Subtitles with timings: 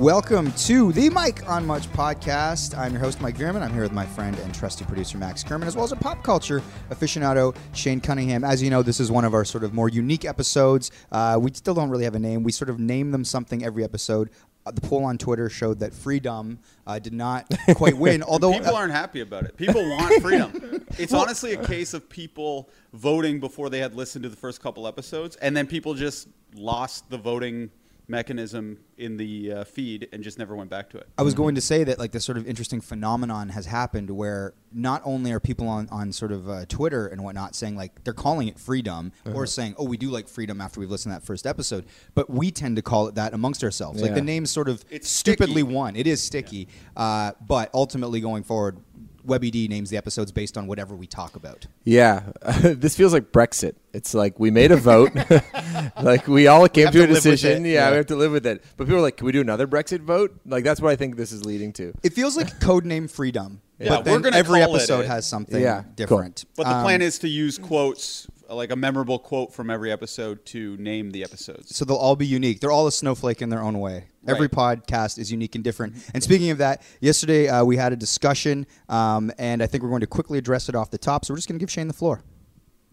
[0.00, 2.74] Welcome to the Mike on Much podcast.
[2.74, 3.60] I'm your host, Mike Veerman.
[3.60, 6.24] I'm here with my friend and trusty producer, Max Kerman, as well as a pop
[6.24, 8.42] culture aficionado, Shane Cunningham.
[8.42, 10.90] As you know, this is one of our sort of more unique episodes.
[11.12, 12.42] Uh, we still don't really have a name.
[12.42, 14.30] We sort of name them something every episode.
[14.64, 18.76] Uh, the poll on Twitter showed that freedom uh, did not quite win, although People
[18.76, 19.54] aren't happy about it.
[19.58, 20.82] People want freedom.
[20.98, 24.86] It's honestly a case of people voting before they had listened to the first couple
[24.86, 27.70] episodes, and then people just lost the voting
[28.10, 31.08] mechanism in the uh, feed and just never went back to it.
[31.16, 34.52] I was going to say that like this sort of interesting phenomenon has happened where
[34.72, 38.12] not only are people on, on sort of uh, Twitter and whatnot saying like they're
[38.12, 41.26] calling it freedom or saying oh we do like freedom after we've listened to that
[41.26, 44.02] first episode, but we tend to call it that amongst ourselves.
[44.02, 45.74] Like the name sort of It's stupidly sticky.
[45.74, 45.96] won.
[45.96, 48.78] It is sticky, uh, but ultimately going forward,
[49.26, 51.66] WebED names the episodes based on whatever we talk about.
[51.84, 52.22] Yeah,
[52.62, 53.74] this feels like Brexit.
[53.92, 55.10] It's like we made a vote,
[56.02, 57.64] like we all came have to to a decision.
[57.64, 57.90] Yeah, Yeah.
[57.90, 58.62] we have to live with it.
[58.76, 61.16] But people are like, "Can we do another Brexit vote?" Like that's what I think
[61.16, 61.92] this is leading to.
[62.02, 65.08] It feels like code name freedom, Yeah, but then we're gonna every episode it.
[65.08, 65.92] has something Yeah, cool.
[65.96, 66.44] different.
[66.56, 70.44] But the Um, plan is to use quotes, like a memorable quote from every episode,
[70.46, 71.74] to name the episodes.
[71.74, 72.60] So they'll all be unique.
[72.60, 74.06] They're all a snowflake in their own way.
[74.26, 75.96] Every podcast is unique and different.
[76.12, 79.88] And speaking of that, yesterday uh, we had a discussion, um, and I think we're
[79.88, 81.24] going to quickly address it off the top.
[81.24, 82.22] So we're just going to give Shane the floor.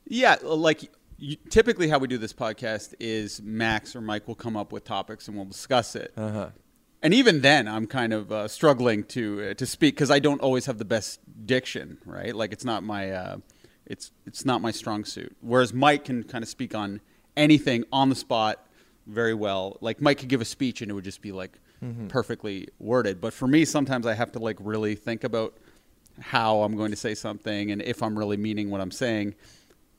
[0.05, 4.55] Yeah, like you, typically how we do this podcast is Max or Mike will come
[4.55, 6.14] up with topics and we'll discuss it.
[6.16, 6.49] Uh-huh.
[7.02, 10.42] And even then, I'm kind of uh, struggling to uh, to speak because I don't
[10.42, 12.36] always have the best diction, right?
[12.36, 13.38] Like it's not my uh,
[13.88, 15.35] it's it's not my strong suit.
[15.41, 17.02] Whereas Mike can kind of speak on
[17.35, 18.66] anything on the spot
[19.05, 19.77] very well.
[19.81, 21.57] Like Mike could give a speech and it would just be like
[22.09, 23.21] perfectly worded.
[23.21, 25.58] But for me, sometimes I have to like really think about
[26.19, 29.35] how I'm going to say something and if I'm really meaning what I'm saying.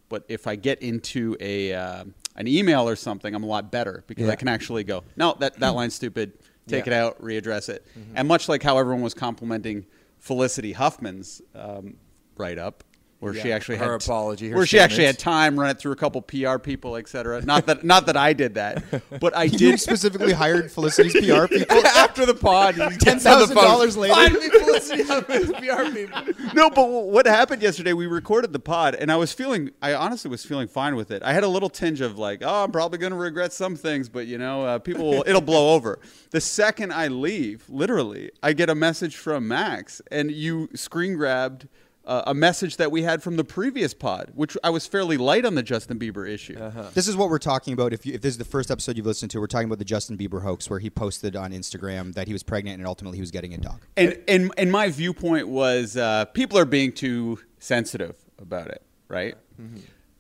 [0.09, 2.05] But if I get into a uh,
[2.36, 5.59] an email or something, I'm a lot better because I can actually go, no, that
[5.60, 6.32] that line's stupid.
[6.66, 6.93] Take Yeah.
[6.93, 7.87] it out, readdress it.
[8.15, 9.87] And much like how everyone was complimenting
[10.19, 11.94] Felicity Huffman's um,
[12.37, 12.84] write up,
[13.21, 15.93] where she actually her had apology, her where she actually had time, run it through
[15.93, 17.43] a couple PR people, etc.
[17.43, 18.83] Not that not that I did that,
[19.21, 19.81] but I You did.
[19.81, 21.77] specifically hired Felicity's PR people.
[21.87, 24.15] After the pod, $10,000 later.
[24.15, 26.53] Find me Felicity PR people.
[26.55, 27.93] no, but what happened yesterday?
[27.93, 29.71] We recorded the pod, and I was feeling.
[29.83, 31.23] I honestly was feeling fine with it.
[31.23, 34.09] I had a little tinge of like, oh, I'm probably going to regret some things,
[34.09, 35.99] but you know, uh, people, will, it'll blow over.
[36.31, 41.69] The second I leave, literally, I get a message from Max, and you screen grabbed.
[42.08, 45.44] Uh, a message that we had from the previous pod, which I was fairly light
[45.44, 46.56] on the Justin Bieber issue.
[46.94, 47.92] This is what we're talking about.
[47.92, 49.84] If, you, if this is the first episode you've listened to, we're talking about the
[49.84, 53.20] Justin Bieber hoax where he posted on Instagram that he was pregnant and ultimately he
[53.20, 53.82] was getting a dog.
[53.98, 59.34] And and and my viewpoint was uh, people are being too sensitive about it, right?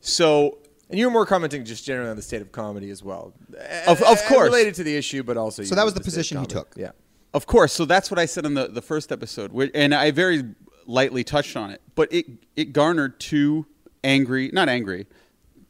[0.00, 0.58] So
[0.90, 3.32] And you were more commenting just generally on the state of comedy as well.
[3.86, 4.44] Of- of course.
[4.44, 6.74] related to the issue, but also So that was the state of position he took.
[6.76, 6.90] Yeah.
[7.34, 7.72] Of course.
[7.72, 10.44] So that's what I said in the, the first episode, and I very
[10.88, 11.80] lightly touched on it.
[11.94, 12.26] But it
[12.56, 13.66] it garnered two
[14.02, 15.06] angry, not angry,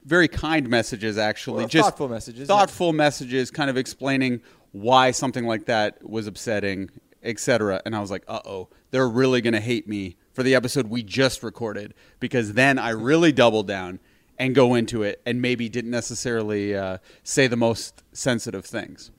[0.05, 2.47] very kind messages actually, Well, just thoughtful messages, yeah.
[2.47, 4.41] thoughtful messages, kind of explaining
[4.73, 6.89] why something like that was upsetting,
[7.23, 7.83] etc.
[7.85, 11.03] And I was like, uh oh, they're really gonna hate me for the episode we
[11.03, 13.99] just recorded because then I really double down
[14.39, 19.11] and go into it and maybe didn't necessarily uh, say the most sensitive things.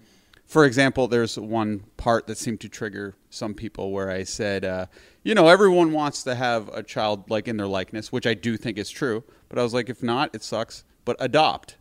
[0.50, 4.88] For example, there's one part that seemed to trigger some people where I said, uh,
[5.22, 8.58] you know, everyone wants to have a child like in their likeness, which I do
[8.58, 9.24] think is true.
[9.48, 10.84] But I was like, if not, it sucks.
[11.06, 11.78] But adopt,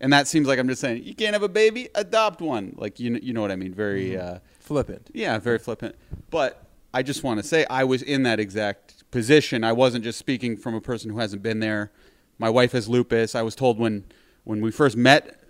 [0.00, 2.74] and that seems like I'm just saying you can't have a baby, adopt one.
[2.76, 3.72] Like you, you know what I mean?
[3.72, 5.10] Very, uh, Flippant.
[5.14, 5.94] yeah, very flippant.
[6.28, 9.62] But I just want to say I was in that exact position.
[9.62, 11.92] I wasn't just speaking from a person who hasn't been there.
[12.36, 13.36] My wife has lupus.
[13.36, 14.06] I was told when
[14.42, 15.40] when we first met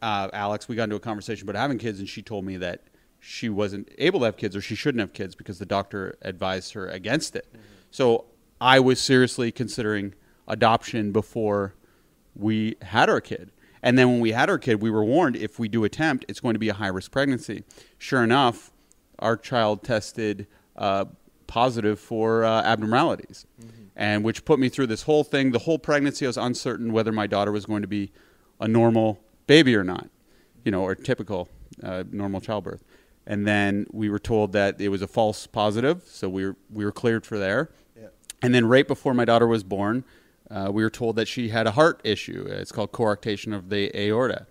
[0.00, 2.82] uh, Alex, we got into a conversation about having kids, and she told me that
[3.18, 6.72] she wasn't able to have kids or she shouldn't have kids because the doctor advised
[6.72, 7.46] her against it.
[7.90, 8.24] So
[8.60, 10.14] I was seriously considering
[10.48, 11.74] adoption before
[12.34, 13.52] we had our kid.
[13.80, 16.40] And then when we had our kid, we were warned if we do attempt, it's
[16.40, 17.64] going to be a high risk pregnancy.
[17.98, 18.72] Sure enough,
[19.18, 20.46] our child tested
[20.76, 21.04] uh,
[21.46, 23.46] positive for uh, abnormalities,
[23.94, 25.52] and which put me through this whole thing.
[25.52, 28.10] The whole pregnancy, I was uncertain whether my daughter was going to be
[28.60, 30.08] a normal baby or not,
[30.64, 31.48] you know, or typical
[31.82, 32.84] uh, normal childbirth.
[33.26, 36.84] And then we were told that it was a false positive, so we were we
[36.84, 37.70] were cleared for there.
[38.42, 40.04] And then right before my daughter was born,
[40.50, 42.44] uh, we were told that she had a heart issue.
[42.48, 44.46] It's called coarctation of the aorta.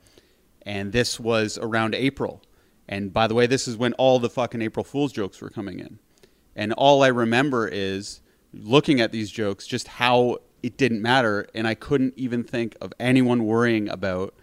[0.62, 2.42] And this was around April.
[2.88, 5.80] And by the way, this is when all the fucking April Fool's jokes were coming
[5.80, 6.00] in.
[6.56, 8.22] And all I remember is
[8.54, 11.48] looking at these jokes, just how it didn't matter.
[11.54, 14.34] And I couldn't even think of anyone worrying about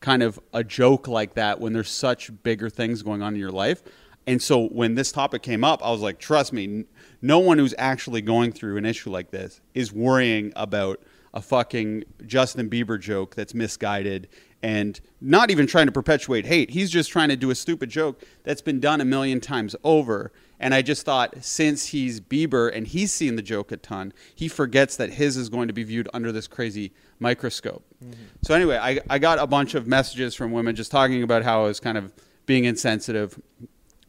[0.00, 3.50] kind of a joke like that when there's such bigger things going on in your
[3.50, 3.82] life.
[4.26, 6.84] And so when this topic came up, I was like, trust me,
[7.22, 11.02] no one who's actually going through an issue like this is worrying about
[11.32, 14.28] a fucking Justin Bieber joke that's misguided
[14.62, 16.70] and not even trying to perpetuate hate.
[16.70, 20.32] He's just trying to do a stupid joke that's been done a million times over.
[20.60, 24.46] And I just thought, since he's Bieber and he's seen the joke a ton, he
[24.46, 27.82] forgets that his is going to be viewed under this crazy microscope.
[28.04, 28.22] Mm-hmm.
[28.42, 31.64] So, anyway, I, I got a bunch of messages from women just talking about how
[31.64, 32.12] I was kind of
[32.44, 33.40] being insensitive.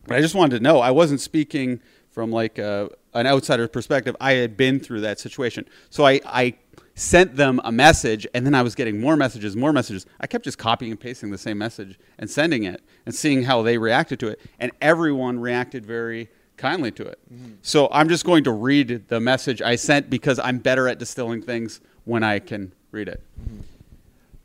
[0.05, 4.15] But I just wanted to know I wasn't speaking from like a, an outsider's perspective.
[4.19, 5.65] I had been through that situation.
[5.89, 6.55] So I, I
[6.95, 10.05] sent them a message and then I was getting more messages, more messages.
[10.19, 13.61] I kept just copying and pasting the same message and sending it and seeing how
[13.61, 14.41] they reacted to it.
[14.59, 16.29] And everyone reacted very
[16.61, 17.19] kindly to it.
[17.63, 21.41] So I'm just going to read the message I sent because I'm better at distilling
[21.41, 23.21] things when I can read it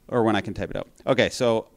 [0.08, 0.88] or when I can type it out.
[1.06, 1.68] Okay, so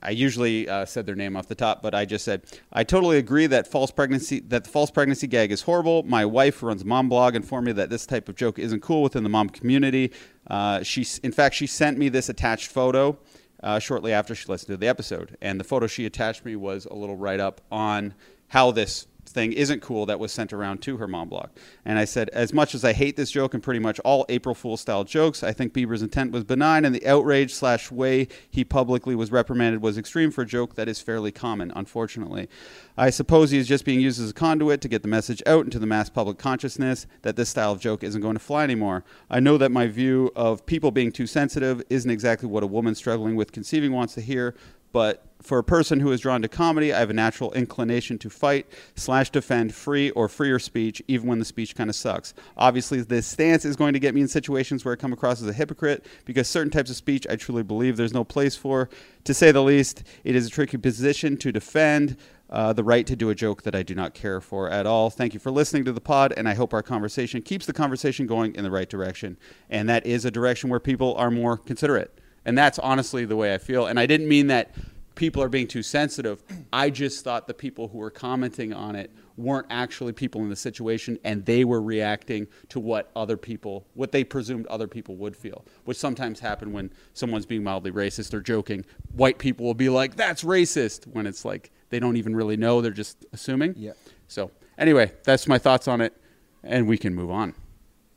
[0.00, 2.42] I usually uh, said their name off the top, but I just said
[2.72, 6.02] I totally agree that false pregnancy that the false pregnancy gag is horrible.
[6.04, 9.02] My wife, runs mom blog, and informed me that this type of joke isn't cool
[9.02, 10.12] within the mom community.
[10.48, 13.16] Uh, she, in fact, she sent me this attached photo
[13.62, 16.86] uh, shortly after she listened to the episode, and the photo she attached me was
[16.86, 18.14] a little write up on
[18.48, 21.50] how this thing isn't cool that was sent around to her mom blog.
[21.84, 24.54] And I said, as much as I hate this joke and pretty much all April
[24.54, 28.64] Fool style jokes, I think Bieber's intent was benign, and the outrage slash way he
[28.64, 32.48] publicly was reprimanded was extreme for a joke that is fairly common, unfortunately.
[32.96, 35.64] I suppose he is just being used as a conduit to get the message out
[35.64, 39.04] into the mass public consciousness that this style of joke isn't going to fly anymore.
[39.30, 42.94] I know that my view of people being too sensitive isn't exactly what a woman
[42.94, 44.54] struggling with conceiving wants to hear,
[44.92, 48.30] but for a person who is drawn to comedy, I have a natural inclination to
[48.30, 52.32] fight slash defend free or freer speech, even when the speech kind of sucks.
[52.56, 55.48] Obviously, this stance is going to get me in situations where I come across as
[55.48, 58.88] a hypocrite because certain types of speech I truly believe there's no place for.
[59.24, 62.16] To say the least, it is a tricky position to defend.
[62.50, 65.08] Uh, the right to do a joke that I do not care for at all.
[65.08, 68.26] Thank you for listening to the pod, and I hope our conversation keeps the conversation
[68.26, 69.38] going in the right direction.
[69.70, 72.12] And that is a direction where people are more considerate.
[72.44, 73.86] And that's honestly the way I feel.
[73.86, 74.74] And I didn't mean that
[75.14, 76.42] people are being too sensitive.
[76.72, 80.56] I just thought the people who were commenting on it weren't actually people in the
[80.56, 85.34] situation and they were reacting to what other people what they presumed other people would
[85.34, 88.84] feel which sometimes happen when someone's being mildly racist or joking
[89.14, 92.82] white people will be like that's racist when it's like they don't even really know
[92.82, 93.92] they're just assuming Yeah.
[94.28, 96.14] so anyway that's my thoughts on it
[96.62, 97.54] and we can move on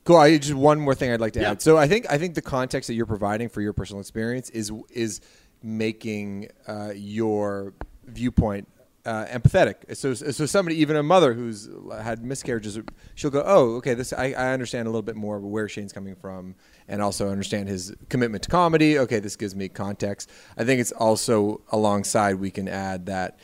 [0.05, 0.17] Cool.
[0.17, 1.51] I just one more thing I'd like to Yeah.
[1.51, 1.61] add.
[1.61, 4.71] So I think I think the context that you're providing for your personal experience is
[4.91, 5.19] is
[5.63, 7.73] making uh, your
[8.05, 8.67] viewpoint
[9.03, 9.95] uh, empathetic.
[9.95, 11.67] So so somebody, even a mother who's
[12.01, 12.79] had miscarriages,
[13.15, 16.15] she'll go, "Oh, okay, this I, I understand a little bit more where Shane's coming
[16.15, 16.55] from,
[16.87, 18.99] and also understand his commitment to comedy.
[18.99, 20.29] Okay, this gives me context.
[20.57, 23.39] I think it's also alongside we can add that."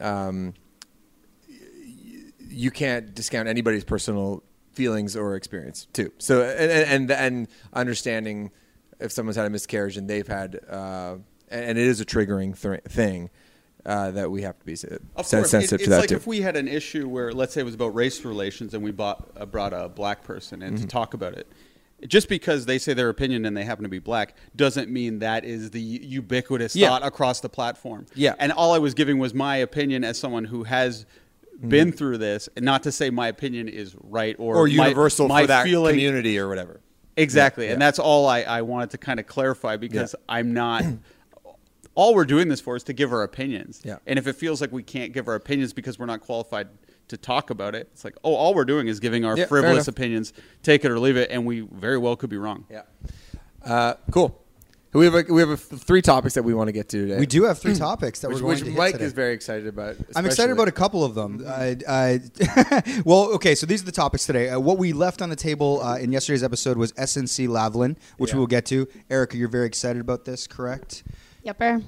[0.00, 0.54] Um,
[2.54, 4.42] you can't discount anybody's personal
[4.72, 6.12] feelings or experience too.
[6.18, 8.50] So and and and understanding
[9.00, 11.16] if someone's had a miscarriage and they've had uh,
[11.50, 13.30] and it is a triggering th- thing
[13.84, 16.00] uh, that we have to be sen- Of sen- course, sensitive it, to it's that
[16.00, 16.14] like too.
[16.16, 18.92] if we had an issue where, let's say, it was about race relations, and we
[18.92, 20.76] bought, uh, brought a black person Mm-hmm.
[20.76, 21.48] in to talk about it.
[22.06, 25.44] Just because they say their opinion and they happen to be black doesn't mean that
[25.44, 26.88] is the ubiquitous Yeah.
[26.88, 28.06] thought across the platform.
[28.14, 28.34] Yeah.
[28.38, 31.06] And all I was giving was my opinion as someone who has
[31.56, 31.68] Mm-hmm.
[31.68, 35.28] been through this, and not to say my opinion is right or or my- universal
[35.28, 36.80] my for that feeling, community or whatever.
[37.16, 37.66] Exactly.
[37.66, 40.82] Yeah, And that's all I, I wanted to kind of clarify because I'm not.
[41.94, 43.82] all we're doing this for is to give our opinions.
[43.84, 43.96] Yeah.
[44.06, 46.68] And if it feels like we can't give our opinions because we're not qualified
[47.08, 49.88] to talk about it, it's like, oh, all we're doing is giving our Yeah, frivolous
[49.88, 50.32] opinions,
[50.62, 52.64] take it or leave it, and we very well could be wrong.
[52.70, 52.82] Yeah.
[53.62, 54.41] Uh, cool.
[54.94, 57.18] We have a, we have a, three topics that we want to get to today.
[57.18, 59.04] We do have three topics that which, we're going which to hit Mike today.
[59.06, 59.96] is very excited about.
[60.14, 61.42] I'm excited about a couple of them.
[61.48, 62.20] I, I,
[63.06, 64.50] well, okay, so these are the topics today.
[64.50, 68.30] Uh, what we left on the table uh, in yesterday's episode was SNC Lavalin, which
[68.30, 68.36] Yeah.
[68.36, 68.86] we will get to.
[69.08, 71.04] Erica, you're very excited about this, correct?
[71.44, 71.82] Yepper.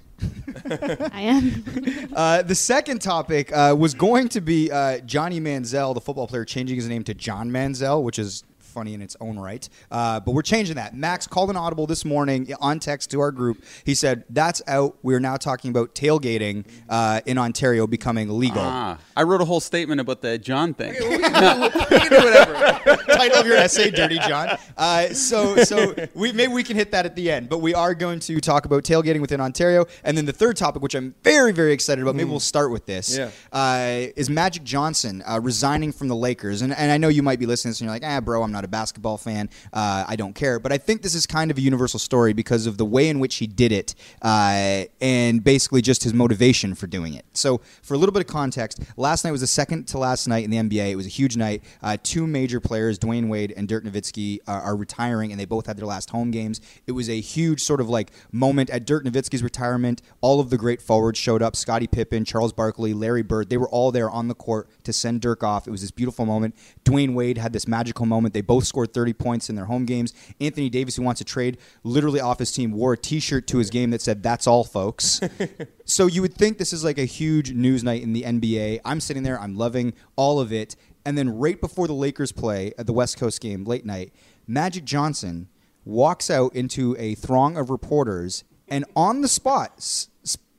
[1.12, 1.64] I am.
[2.14, 6.44] Uh, the second topic uh, was going to be uh, Johnny Manziel, the football player,
[6.44, 8.44] changing his name to John Manziel, which is
[8.75, 9.69] funny in its own right.
[9.90, 10.95] Uh, but we're changing that.
[10.95, 13.64] Max called an audible this morning on text to our group.
[13.85, 14.97] He said, That's out.
[15.02, 18.62] We're now talking about tailgating uh, in Ontario becoming legal.
[18.62, 20.93] Ah, I wrote a whole statement about the John thing.
[20.93, 22.54] we can do whatever.
[23.07, 24.59] title of your essay, Dirty John.
[24.76, 27.95] Uh, so, so we maybe we can hit that at the end, but we are
[27.95, 31.52] going to talk about tailgating within Ontario, and then the third topic, which I'm very,
[31.52, 32.16] very excited about.
[32.16, 33.16] Maybe we'll start with this.
[33.16, 33.31] Yeah.
[33.52, 36.62] Uh, is Magic Johnson uh, resigning from the Lakers?
[36.62, 38.43] And, and I know you might be listening to this and you're like, ah, bro,
[38.43, 39.50] I'm not a basketball fan.
[39.73, 40.59] Uh, I don't care.
[40.59, 43.21] But I think this is kind of a universal story because of the way in
[43.21, 47.25] which he did it, uh, and basically just his motivation for doing it.
[47.33, 50.44] So, for a little bit of context, last night was the second to last night
[50.44, 50.90] in the NBA.
[50.90, 51.62] It was a huge night.
[51.83, 55.66] Uh, two major players, Dwyane Wade and Dirk Nowitzki, are, are retiring, and they both
[55.66, 56.61] had their last home games.
[56.87, 60.02] It was a huge sort of like moment at Dirk Nowitzki's retirement.
[60.21, 63.50] All of the great forwards showed up: Scottie Pippen, Charles Barkley, Larry Bird.
[63.50, 65.66] They were all there on the court to send Dirk off.
[65.66, 66.54] It was this beautiful moment.
[66.85, 68.35] Dwyane Wade had this magical moment.
[68.35, 70.12] They both scored 30 points in their home games.
[70.40, 73.70] Anthony Davis, who wants to trade, literally off his team, wore a T-shirt to his
[73.70, 75.20] game that said "That's all, folks."
[75.84, 78.80] so you would think this is like a huge news night in the NBA.
[78.84, 82.73] I'm sitting there, I'm loving all of it, and then right before the Lakers play
[82.78, 84.12] at the West Coast game late night,
[84.46, 85.49] Magic Johnson
[85.84, 90.08] walks out into a throng of reporters and on the spot, s-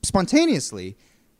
[0.03, 0.95] spontaneously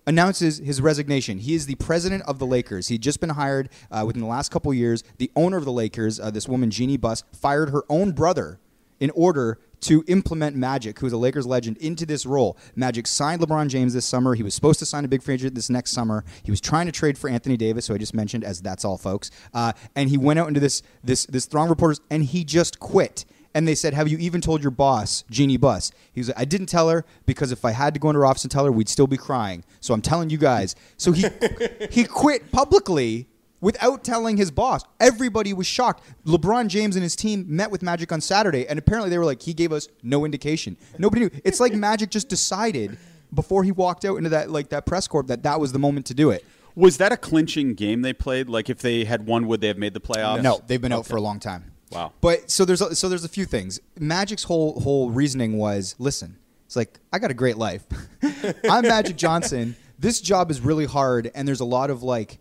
[0.07, 1.39] announces his resignation.
[1.39, 2.87] He is the president of the Lakers.
[2.87, 5.03] He'd just been hired uh, within the last couple years.
[5.17, 8.59] The owner of the Lakers, uh, this woman Jeannie Buss, fired her own brother
[8.99, 12.57] in order to implement Magic, who's a Lakers legend, into this role.
[12.75, 14.33] Magic signed LeBron James this summer.
[14.33, 16.23] He was supposed to sign a big free agent this next summer.
[16.43, 18.97] He was trying to trade for Anthony Davis, who I just mentioned as that's all,
[18.97, 19.31] folks.
[19.53, 22.79] Uh, and he went out into this this this throng of reporters, and he just
[22.79, 23.25] quit.
[23.55, 26.45] And they said, "Have you even told your boss, Jeannie Buss?" He was like, "I
[26.45, 28.71] didn't tell her because if I had to go into her office and tell her,
[28.71, 29.63] we'd still be crying.
[29.79, 31.25] So I'm telling you guys." So he
[31.89, 33.27] he quit publicly
[33.61, 34.83] without telling his boss.
[34.99, 36.03] Everybody was shocked.
[36.25, 39.41] LeBron James and his team met with Magic on Saturday, and apparently they were like,
[39.41, 40.75] "He gave us no indication.
[40.99, 42.97] Nobody knew." It's like Magic just decided
[43.33, 46.05] before he walked out into that like that press corp that that was the moment
[46.07, 46.45] to do it.
[46.75, 48.49] Was that a clinching game they played?
[48.49, 50.41] Like if they had won, would they have made the playoffs?
[50.41, 51.71] No, they've been out for a long time.
[51.91, 52.11] Wow.
[52.21, 53.79] But so there's a, so there's a few things.
[53.99, 57.83] Magic's whole whole reasoning was, listen, it's like I got a great life.
[58.69, 59.75] I'm Magic Johnson.
[59.97, 62.39] This job is really hard, and there's a lot of like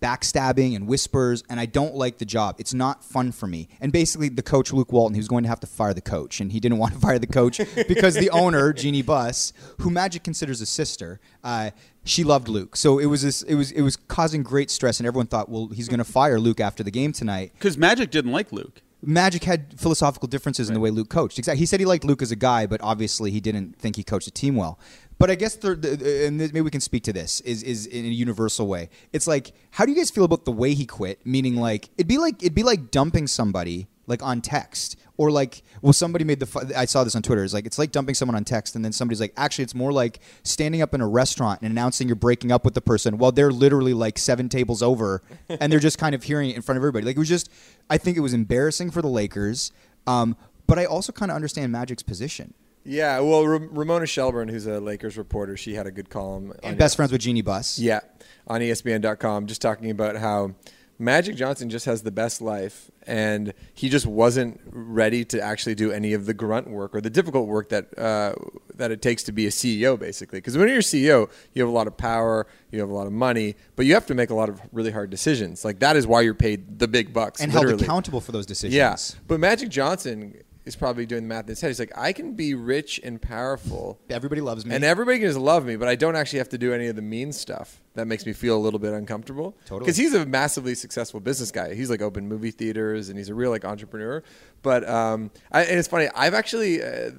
[0.00, 2.56] backstabbing and whispers, and I don't like the job.
[2.58, 3.68] It's not fun for me.
[3.80, 6.40] And basically, the coach Luke Walton, he was going to have to fire the coach,
[6.40, 10.22] and he didn't want to fire the coach because the owner Jeannie Buss, who Magic
[10.24, 11.70] considers a sister, uh,
[12.04, 12.76] she loved Luke.
[12.76, 15.68] So it was this, it was it was causing great stress, and everyone thought, well,
[15.68, 17.52] he's going to fire Luke after the game tonight.
[17.54, 18.82] Because Magic didn't like Luke.
[19.02, 21.38] Magic had philosophical differences in the way Luke coached.
[21.38, 21.58] Exactly.
[21.58, 24.26] He said he liked Luke as a guy, but obviously he didn't think he coached
[24.26, 24.78] the team well.
[25.20, 28.06] But I guess the, the, and maybe we can speak to this is is in
[28.06, 28.88] a universal way.
[29.12, 31.26] It's like, how do you guys feel about the way he quit?
[31.26, 35.62] Meaning, like it'd be like it'd be like dumping somebody like on text or like
[35.82, 37.44] well somebody made the I saw this on Twitter.
[37.44, 39.92] It's like it's like dumping someone on text and then somebody's like actually it's more
[39.92, 43.30] like standing up in a restaurant and announcing you're breaking up with the person while
[43.30, 46.78] they're literally like seven tables over and they're just kind of hearing it in front
[46.78, 47.04] of everybody.
[47.04, 47.50] Like it was just
[47.90, 49.70] I think it was embarrassing for the Lakers.
[50.06, 50.34] Um,
[50.66, 52.54] but I also kind of understand Magic's position.
[52.84, 56.54] Yeah, well, Ra- Ramona Shelburne, who's a Lakers reporter, she had a good column.
[56.62, 57.78] And best friends with Jeannie Buss.
[57.78, 58.00] Yeah,
[58.46, 60.54] on ESPN.com, just talking about how
[60.98, 65.90] Magic Johnson just has the best life, and he just wasn't ready to actually do
[65.90, 68.34] any of the grunt work or the difficult work that uh,
[68.74, 70.38] that it takes to be a CEO, basically.
[70.38, 73.06] Because when you're a CEO, you have a lot of power, you have a lot
[73.06, 75.64] of money, but you have to make a lot of really hard decisions.
[75.64, 78.74] Like that is why you're paid the big bucks and held accountable for those decisions.
[78.74, 78.96] Yeah,
[79.26, 80.34] but Magic Johnson
[80.66, 81.68] is probably doing the math in his head.
[81.68, 83.98] He's like, I can be rich and powerful.
[84.10, 84.74] Everybody loves me.
[84.74, 86.96] And everybody can just love me, but I don't actually have to do any of
[86.96, 89.56] the mean stuff that makes me feel a little bit uncomfortable.
[89.64, 89.80] Totally.
[89.80, 91.74] Because he's a massively successful business guy.
[91.74, 94.22] He's like open movie theaters and he's a real like entrepreneur.
[94.62, 96.08] But um, I, and it's funny.
[96.14, 97.10] I've actually uh,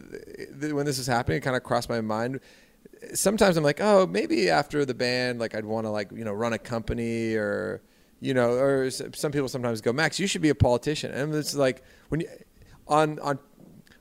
[0.59, 2.39] th- when this was happening, it kind of crossed my mind.
[3.13, 6.33] Sometimes I'm like, oh, maybe after the band, like I'd want to like you know
[6.33, 7.81] run a company or
[8.19, 11.11] you know, or s- some people sometimes go, Max, you should be a politician.
[11.11, 12.27] And it's like when you
[12.91, 13.39] on on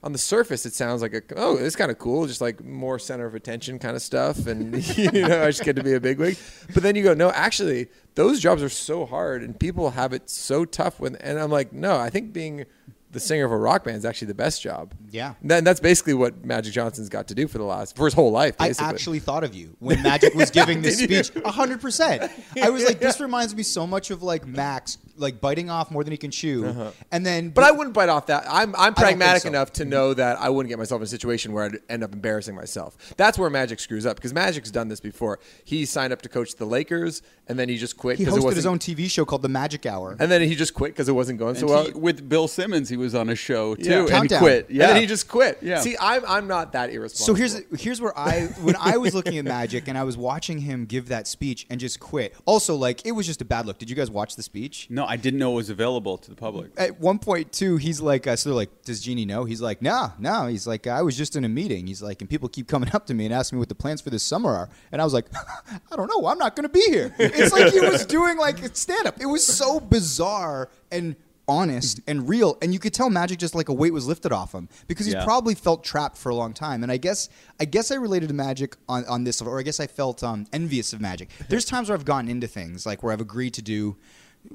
[0.03, 2.99] on the surface, it sounds like a oh, it's kind of cool, just like more
[2.99, 6.01] center of attention kind of stuff, and you know, I just get to be a
[6.01, 6.39] bigwig.
[6.75, 10.29] But then you go, no, actually, those jobs are so hard, and people have it
[10.29, 11.01] so tough.
[11.01, 12.65] When and I'm like, no, I think being
[13.13, 14.95] the singer of a rock band is actually the best job.
[15.11, 15.35] Yeah.
[15.43, 18.31] Then that's basically what Magic Johnson's got to do for the last for his whole
[18.31, 18.55] life.
[18.61, 21.23] I actually thought of you when Magic was giving this Did you?
[21.25, 21.43] speech.
[21.45, 22.31] hundred percent.
[22.63, 26.05] I was like, this reminds me so much of like Max, like biting off more
[26.05, 26.65] than he can chew,
[27.11, 27.45] and then.
[27.47, 27.53] Uh-huh.
[27.55, 28.45] But I wouldn't bite off that.
[28.49, 29.49] I'm I'm pragmatic so.
[29.49, 32.13] enough to know that I wouldn't get myself in a situation where I'd end up
[32.13, 32.97] embarrassing myself.
[33.17, 35.41] That's where Magic screws up because Magic's done this before.
[35.65, 38.41] He signed up to coach the Lakers and then he just quit he because it
[38.41, 38.57] hosted wasn't.
[38.57, 40.17] his own TV show called The Magic Hour.
[40.21, 42.01] and then he just quit because it wasn't going so And well.
[42.01, 43.99] with Bill Simmons, he was on a show too Yeah.
[44.01, 44.39] and Countdown.
[44.39, 44.69] quit.
[44.69, 45.59] And Yeah, then he just quit.
[45.63, 45.81] Yeah.
[45.81, 47.37] See, I'm I'm not that irresponsible.
[47.37, 50.59] So here's here's where I when I was looking at Magic and I was watching
[50.59, 52.35] him give that speech and just quit.
[52.45, 53.79] Also, like it was just a bad look.
[53.79, 54.87] Did you guys watch the speech?
[54.91, 56.71] no, I didn't know it was available to the public.
[56.77, 59.45] At one point too, he's like, uh, so they're like, does Jeannie know?
[59.45, 60.47] He's like, no, no.
[60.47, 61.87] He's like, I was just in a meeting.
[61.87, 64.01] He's like, and people keep coming up to me and asking me what the plans
[64.01, 65.27] for this summer are, and I was like,
[65.91, 66.27] I don't know.
[66.27, 67.15] I'm not going to be here.
[67.19, 69.21] It's like he was doing like stand up.
[69.21, 71.17] It was so bizarre and
[71.51, 74.55] honest and real and you could tell magic just like a weight was lifted off
[74.55, 75.25] him because he's Yeah.
[75.25, 77.29] probably felt trapped for a long time and i guess
[77.59, 80.47] i guess i related to magic on, on this or i guess i felt um,
[80.53, 83.63] envious of magic there's times where i've gotten into things like where i've agreed to
[83.63, 83.97] do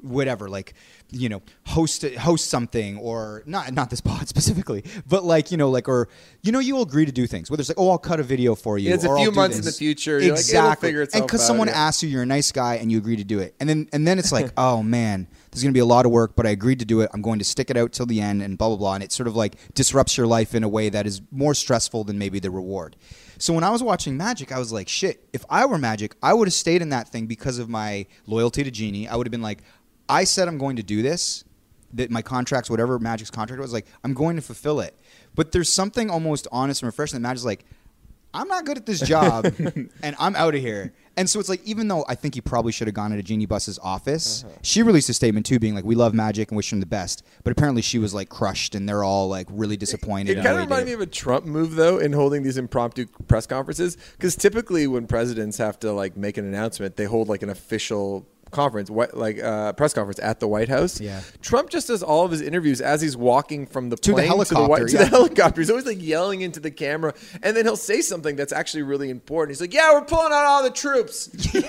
[0.02, 0.74] whatever like
[1.12, 5.70] you know host host something or not not this pod specifically but like you know
[5.70, 6.08] like or
[6.42, 8.56] you know you'll agree to do things whether it's like oh i'll cut a video
[8.56, 10.18] for you It's a few months in the future.
[10.20, 11.74] Like, exactly figure and because someone yeah.
[11.86, 14.06] asks you you're a nice guy and you agree to do it and then and
[14.08, 16.50] then it's like oh man there's going to be a lot of work but i
[16.50, 17.08] agreed to do it.
[17.14, 18.94] I'm going to stick it out till the end and blah blah blah.
[18.94, 22.04] And it sort of like disrupts your life in a way that is more stressful
[22.04, 22.94] than maybe the reward.
[23.38, 26.34] So when i was watching magic i was like shit if i were magic i
[26.34, 29.08] would have stayed in that thing because of my loyalty to Jeannie.
[29.08, 29.62] I would have been like
[30.08, 31.44] i said i'm going to do this
[31.94, 34.94] that my contracts whatever magic's contract was like i'm going to fulfill it.
[35.34, 37.64] But there's something almost honest and refreshing that magic's like
[38.36, 39.46] I'm not good at this job
[40.02, 40.92] and I'm out of here.
[41.18, 43.46] And so it's like, even though I think he probably should have gone into Jeannie
[43.46, 44.54] Buss's office, Uh-huh.
[44.60, 47.22] she released a statement too, being like, "We love Magic and wish him the best."
[47.42, 50.32] But apparently, she was like crushed, and they're all like really disappointed.
[50.32, 53.06] It in kind of reminded me of a Trump move, though, in holding these impromptu
[53.26, 53.96] press conferences.
[54.12, 58.26] Because typically, when presidents have to like make an announcement, they hold like an official
[58.50, 61.00] conference, what like uh, press conference at the White House.
[61.00, 61.20] Yeah.
[61.42, 64.28] Trump just does all of his interviews as he's walking from the To the plane
[64.28, 64.98] to the, helicopter, White, to yeah.
[65.04, 65.60] the helicopter.
[65.60, 69.10] He's always like yelling into the camera, and then he'll say something that's actually really
[69.10, 69.50] important.
[69.56, 71.64] He's like, "Yeah, we're pulling out all the troops." and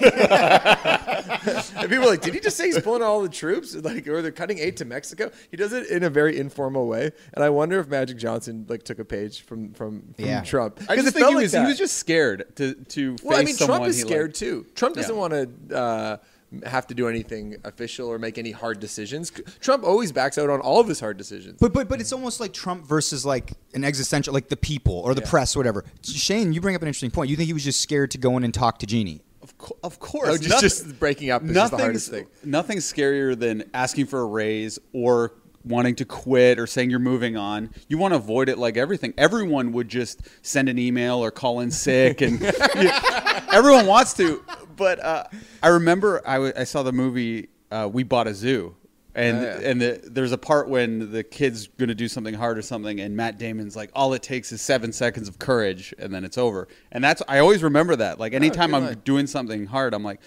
[1.90, 3.76] people are like, "Did he just say he's pulling out all the troops?
[3.76, 7.12] Like, or they're cutting aid to Mexico?" He does it in a very informal way,
[7.34, 10.42] and I wonder if Magic Johnson like took a page from from, from Yeah.
[10.44, 10.80] Trump.
[10.90, 13.40] I 'Cause just think he like was he was just scared to to face Well,
[13.40, 14.40] I mean, Trump is scared liked.
[14.40, 14.66] too.
[14.76, 15.20] Trump doesn't Yeah.
[15.20, 15.34] want
[15.70, 16.18] to uh,
[16.66, 19.32] have to do anything official or make any hard decisions.
[19.60, 21.58] Trump always backs out on all of his hard decisions.
[21.60, 25.14] But but but it's almost like Trump versus like an existential, like the people or
[25.14, 25.30] the Yeah.
[25.30, 25.84] press, whatever.
[26.04, 27.30] Shane, you bring up an interesting point.
[27.30, 29.22] You think he was just scared to go in and talk to Jeannie?
[29.42, 32.30] Of, co- of course, Oh, just, nothing- just breaking up is just the hardest nothing's
[32.42, 32.50] thing.
[32.52, 35.34] nothing's scarier than asking for a raise or
[35.64, 37.72] wanting to quit or saying you're moving on.
[37.88, 39.14] You want to avoid it like everything.
[39.18, 42.42] Everyone would just send an email or call in sick, and
[43.52, 44.44] everyone wants to.
[44.76, 45.26] But uh,
[45.64, 48.76] I remember I, w- I saw the movie uh, We Bought a Zoo.
[49.16, 49.70] And Oh, yeah.
[49.72, 53.00] and the, there's a part when the kid's going to do something hard or something,
[53.00, 56.38] and Matt Damon's like, all it takes is seven seconds of courage, and then it's
[56.38, 56.68] over.
[56.92, 58.20] And that's I always remember that.
[58.20, 60.22] Like anytime good I'm doing something hard, I'm like,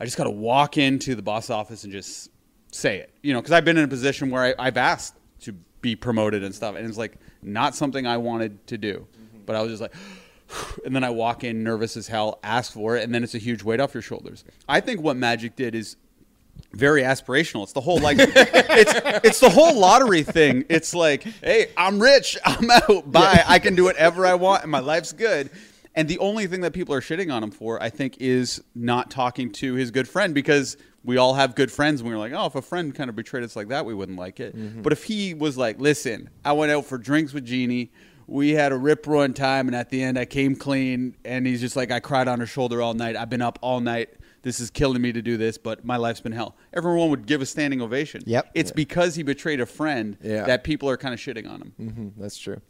[0.00, 2.30] I just got to walk into the boss office and just
[2.72, 3.14] say it.
[3.22, 6.42] You know, because I've been in a position where I, I've asked to be promoted
[6.42, 9.38] and stuff, and it's like not something I wanted to do, mm-hmm.
[9.46, 9.94] but I was just like.
[10.84, 13.38] And then I walk in nervous as hell, ask for it, and then it's a
[13.38, 14.44] huge weight off your shoulders.
[14.68, 15.96] I think what Magic did is
[16.72, 17.62] very aspirational.
[17.62, 18.92] It's the whole like it's
[19.24, 20.64] it's the whole lottery thing.
[20.68, 23.42] It's like, hey, I'm rich, I'm out, bye.
[23.46, 25.50] I can do whatever I want, and my life's good.
[25.94, 29.10] And the only thing that people are shitting on him for, I think, is not
[29.10, 32.00] talking to his good friend because we all have good friends.
[32.00, 33.94] And we are like, oh, if a friend kind of betrayed us like that, we
[33.94, 34.82] wouldn't like it.
[34.82, 37.92] But if he was like, listen, I went out for drinks with Jeannie.
[38.28, 41.16] We had a rip roaring time, and at the end, I came clean.
[41.24, 43.16] And he's just like, I cried on her shoulder all night.
[43.16, 44.10] I've been up all night
[44.42, 46.56] this is killing me to do this, but my life's been hell.
[46.72, 48.22] Everyone would give a standing ovation.
[48.26, 48.50] Yep.
[48.54, 50.44] It's because he betrayed a friend Yeah.
[50.46, 51.72] that people are kind of shitting on him.
[51.80, 52.60] Mhm, that's true.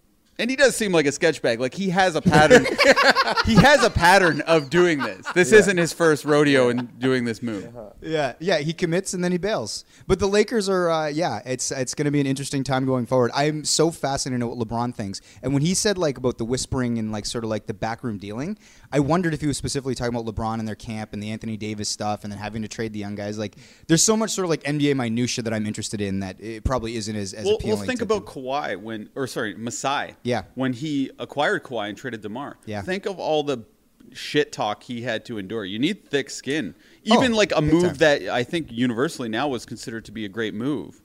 [0.43, 1.61] And he does seem like a sketch bag.
[1.61, 2.67] Like he has a pattern.
[3.47, 5.25] he has a pattern of doing this.
[5.37, 7.73] This isn't his first rodeo in doing this move.
[8.01, 9.85] Yeah, yeah, he commits and then he bails.
[10.09, 13.07] But the Lakers are, uh, yeah, it's it's going to be an interesting time going
[13.07, 13.31] forward.
[13.37, 15.21] I'm so fascinated to know what LeBron thinks.
[15.45, 18.19] And when he said like about the whispering and like sort of like the backroom
[18.19, 18.59] dealing,
[18.93, 21.57] I wondered if he was specifically talking about LeBron and their camp and the Anthony
[21.57, 23.39] Davis stuff, and then having to trade the young guys.
[23.39, 23.57] Like,
[23.89, 26.97] there's so much sort of like NBA minutia that I'm interested in that it probably
[26.97, 27.79] isn't as as Well, appealing.
[27.79, 30.15] well, think about Kawhi when, or sorry, Masai.
[30.23, 30.43] Yeah.
[30.55, 32.59] When he acquired Kawhi and traded Demar.
[32.67, 32.83] Yeah.
[32.83, 33.65] Think of all the
[34.13, 35.65] shit talk he had to endure.
[35.65, 36.75] You need thick skin.
[37.11, 37.95] Oh, Even like a move time.
[37.95, 41.01] that I think universally now was considered to be a great move.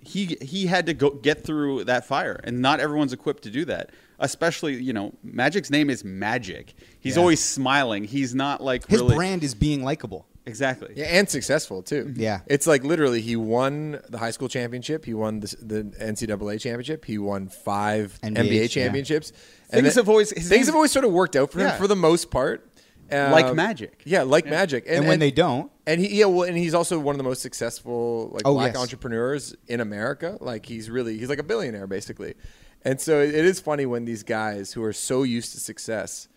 [0.00, 3.64] He he had to go get through that fire, and not everyone's equipped to do
[3.64, 3.88] that.
[4.18, 6.74] Especially, you know, Magic's name is Magic.
[7.00, 7.20] He's Yeah.
[7.20, 8.04] always smiling.
[8.04, 10.26] He's not like his really brand is being likable.
[10.46, 10.92] exactly.
[10.94, 12.12] Yeah, and successful too.
[12.16, 12.40] Yeah.
[12.46, 17.04] it's like literally he won the high school championship, he won the, the NCAA championship,
[17.06, 18.66] he won five NBA, NBA, yeah.
[18.66, 19.30] championships.
[19.70, 21.68] Things then- have always- his things name- have always sort of worked out for him
[21.68, 21.76] Yeah.
[21.78, 22.68] for the most part.
[23.10, 24.02] Like Um, magic.
[24.06, 24.84] Yeah, like magic.
[24.88, 27.42] And, when they don't, And he, yeah, well, and he's also one of the most
[27.42, 28.82] successful like Oh, black yes.
[28.82, 30.36] entrepreneurs in America.
[30.40, 32.34] Like he's really, he's like a billionaire basically.
[32.84, 36.28] And so it, it is funny when these guys who are so used to success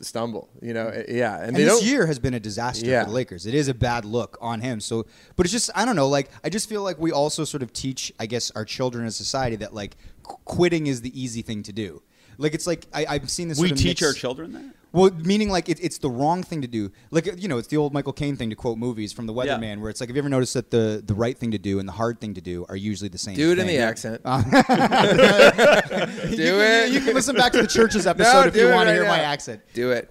[0.00, 0.48] stumble.
[0.62, 1.84] You know, eh, yeah, and, and they this don't.
[1.88, 3.04] year has been a disaster Yeah.
[3.04, 3.46] for the Lakers.
[3.46, 4.80] It is a bad look on him.
[4.80, 6.08] So, but it's just I don't know.
[6.08, 9.16] Like I just feel like we also sort of teach, I guess, our children as
[9.16, 12.02] society that like qu- quitting is the easy thing to do.
[12.38, 13.58] Like it's like I, I've seen this.
[13.58, 14.74] We sort of teach mix- our children that.
[14.90, 16.90] Well, meaning like it, it's the wrong thing to do.
[17.10, 19.56] Like you know, it's the old Michael Caine thing to quote movies from The Yeah.
[19.58, 21.78] Weatherman, where it's like, have you ever noticed that the the right thing to do
[21.78, 23.34] and the hard thing to do are usually the same?
[23.36, 24.22] Do it in the accent.
[24.24, 24.42] Uh,
[26.30, 26.92] do you, it.
[26.92, 29.20] You can listen back to the churches episode if you want to right hear my
[29.20, 29.60] accent.
[29.74, 30.10] Do it.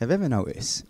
[0.00, 0.84] Have you ever noticed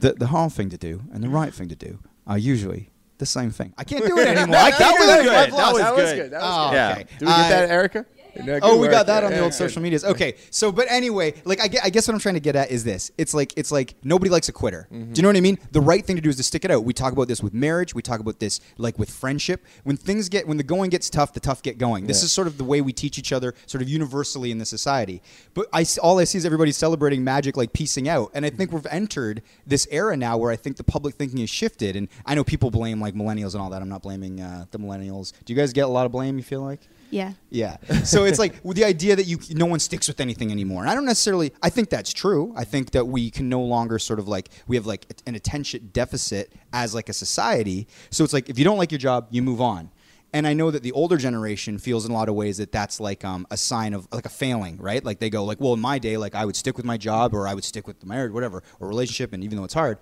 [0.00, 3.26] that the hard thing to do and the right thing to do are usually the
[3.26, 3.72] same thing?
[3.78, 4.56] I can't do it anymore.
[4.56, 5.22] I That can't was do it.
[5.22, 5.52] good.
[5.52, 6.30] That was that was good.
[6.32, 6.76] That was Oh, good.
[6.76, 6.92] Yeah.
[6.92, 7.04] okay.
[7.18, 7.98] Do we get Uh, that, Erica?
[7.98, 8.21] No, good
[8.62, 8.90] Oh, we work.
[8.92, 10.04] got that on the old social medias.
[10.04, 12.70] Okay, so but anyway, like I guess, I guess what I'm trying to get at
[12.70, 14.88] is this: it's like it's like nobody likes a quitter.
[14.90, 15.58] Do you know what I mean?
[15.72, 16.84] The right thing to do is to stick it out.
[16.84, 17.94] We talk about this with marriage.
[17.94, 19.64] We talk about this like with friendship.
[19.84, 22.06] When things get when the going gets tough, the tough get going.
[22.06, 22.26] This Yeah.
[22.26, 25.22] is sort of the way we teach each other, sort of universally in the society.
[25.54, 28.72] But I all I see is everybody celebrating magic, like piecing out, and I think
[28.72, 31.96] we've entered this era now where I think the public thinking has shifted.
[31.96, 33.82] And I know people blame like millennials and all that.
[33.82, 35.32] I'm not blaming uh, the millennials.
[35.44, 36.38] Do you guys get a lot of blame?
[36.38, 36.80] You feel like?
[37.12, 37.34] Yeah.
[37.50, 37.76] Yeah.
[38.04, 40.80] So it's like the idea that you no one sticks with anything anymore.
[40.80, 42.54] And I don't necessarily I think that's true.
[42.56, 45.90] I think that we can no longer sort of like we have like an attention
[45.92, 47.86] deficit as like a society.
[48.10, 49.90] So it's like if you don't like your job, you move on.
[50.34, 52.98] And I know that the older generation feels in a lot of ways that that's
[52.98, 55.04] like um, a sign of like a failing, right?
[55.04, 57.34] Like they go like, well, in my day, like I would stick with my job
[57.34, 59.98] or I would stick with the marriage, whatever, or relationship, and even though it's hard,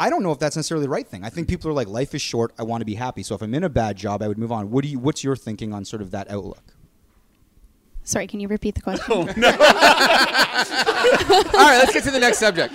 [0.00, 1.24] I don't know if that's necessarily the right thing.
[1.24, 1.52] I think mm-hmm.
[1.52, 2.54] people are like, life is short.
[2.58, 3.22] I want to be happy.
[3.22, 4.70] So if I'm in a bad job, I would move on.
[4.70, 4.98] What do you?
[4.98, 6.74] What's your thinking on sort of that outlook?
[8.02, 9.04] Sorry, can you repeat the question?
[9.10, 9.50] Oh, no.
[9.50, 9.56] All
[11.66, 12.72] right, let's get to the next subject.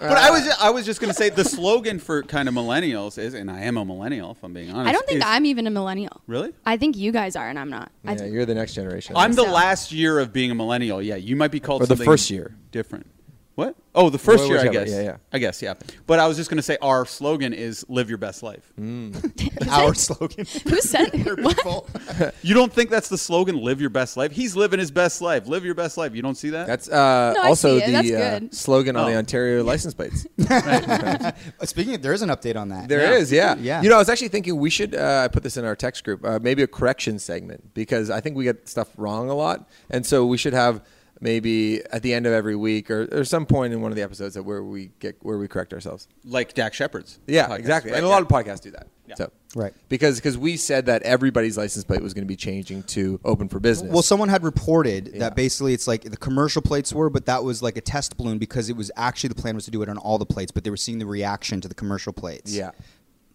[0.00, 3.18] But I was I was just going to say the slogan for kind of millennials
[3.18, 4.88] is, and I am a millennial if I'm being honest.
[4.88, 6.22] I don't think is- I'm even a millennial.
[6.26, 6.52] really.
[6.66, 7.92] I think you guys are, and I'm not.
[8.04, 9.16] I Yeah, th- you're the next generation.
[9.16, 9.52] I'm the so.
[9.52, 11.00] last year of being a millennial.
[11.00, 12.56] Yeah, you might be called Or the first year.
[12.72, 13.06] different.
[13.54, 13.76] What?
[13.94, 14.88] Oh, the first year, I guess.
[14.88, 15.16] Yeah, yeah.
[15.30, 15.74] I guess, yeah.
[16.06, 18.72] But I was just going to say our slogan is "Live your best life."
[19.70, 20.46] Our slogan.
[20.68, 21.10] Who said
[21.42, 21.56] what?
[21.56, 21.86] People.
[22.42, 23.56] You don't think that's the slogan?
[23.62, 24.32] Live your best life.
[24.32, 25.46] He's living his best life.
[25.46, 26.14] Live your best life.
[26.14, 26.66] You don't see that?
[26.66, 27.86] That's uh, No, I also see it.
[27.86, 28.54] the That's uh, good.
[28.54, 29.18] slogan on the Oh.
[29.18, 30.26] Ontario license plates.
[30.50, 31.32] Uh,
[31.64, 32.88] Speaking of, there is an update on that.
[32.88, 33.54] There is, Yeah.
[33.56, 33.62] yeah.
[33.62, 33.82] Yeah.
[33.82, 36.24] You know, I was actually thinking we should uh, put this in our text group,
[36.24, 40.04] uh, maybe a correction segment, because I think we get stuff wrong a lot, and
[40.06, 40.82] so we should have
[41.22, 44.02] maybe at the end of every week or, or some point in one of the
[44.02, 46.08] episodes that where we get where we correct ourselves.
[46.24, 47.20] like Dax Shepard's.
[47.26, 47.90] Yeah, podcast, exactly.
[47.92, 47.98] right?
[47.98, 48.38] And a lot Yeah.
[48.38, 48.88] of podcasts do that.
[49.06, 49.14] Yeah.
[49.16, 49.72] So Right.
[49.88, 53.48] because because we said that everybody's license plate was going to be changing to open
[53.48, 53.92] for business.
[53.92, 55.20] Well, someone had reported Yeah.
[55.20, 58.38] that basically it's like the commercial plates were, but that was like a test balloon
[58.38, 60.64] because it was actually the plan was to do it on all the plates, but
[60.64, 62.52] they were seeing the reaction to the commercial plates.
[62.54, 62.70] yeah,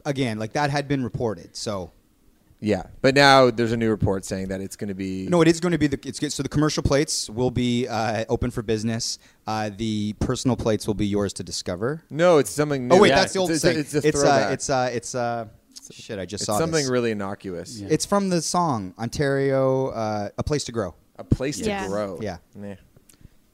[0.05, 1.55] Again, like that had been reported.
[1.55, 1.91] So
[2.59, 2.83] yeah.
[3.01, 5.59] But now there's a new report saying that it's going to be no, it is
[5.59, 6.31] going to be the it's good.
[6.33, 9.19] So the commercial plates will be uh, open for business.
[9.45, 12.03] Uh, the personal plates will be yours to discover.
[12.09, 12.87] no, it's something.
[12.87, 12.95] New.
[12.95, 13.77] Oh wait, Yeah, that's the old it's, thing.
[13.79, 15.45] It's, a it's uh, it's uh, it's uh,
[15.91, 16.19] shit.
[16.19, 16.89] I just It's saw something this.
[16.89, 17.79] really innocuous.
[17.79, 17.87] Yeah.
[17.91, 20.95] It's from the song Ontario, uh, a place to grow.
[21.17, 22.19] A place to grow.
[22.21, 22.37] Yeah.
[22.55, 22.75] Nah.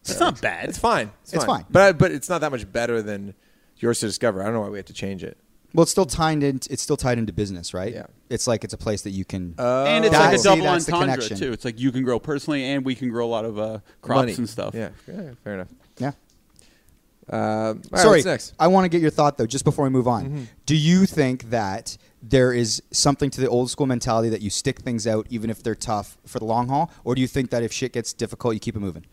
[0.01, 0.67] It's not bad.
[0.67, 1.11] It's fine.
[1.21, 1.61] It's, It's fine.
[1.61, 1.65] fine.
[1.71, 3.35] But I, but it's not that much better than
[3.77, 4.41] yours to discover.
[4.41, 5.37] I don't know why we have to change it.
[5.73, 6.59] Well, it's still tied in.
[6.69, 7.93] It's still tied into business, right?
[7.93, 8.05] Yeah.
[8.29, 9.55] It's like it's a place that you can.
[9.57, 11.37] Uh, and it's That- like a double that's the entendre connection.
[11.37, 11.51] too.
[11.51, 14.17] It's like you can grow personally, and we can grow a lot of uh, crops
[14.21, 14.75] money and stuff.
[14.75, 14.89] Yeah.
[15.07, 15.69] yeah fair enough.
[15.97, 16.11] yeah.
[17.31, 18.09] Uh, all right, Sorry.
[18.17, 18.53] what's next?
[18.59, 20.25] I want to get your thought though, just before we move on.
[20.25, 20.43] Mm-hmm.
[20.65, 24.79] Do you think that there is something to the old school mentality that you stick
[24.79, 27.63] things out even if they're tough for the long haul, or do you think that
[27.63, 29.05] if shit gets difficult, you keep it moving?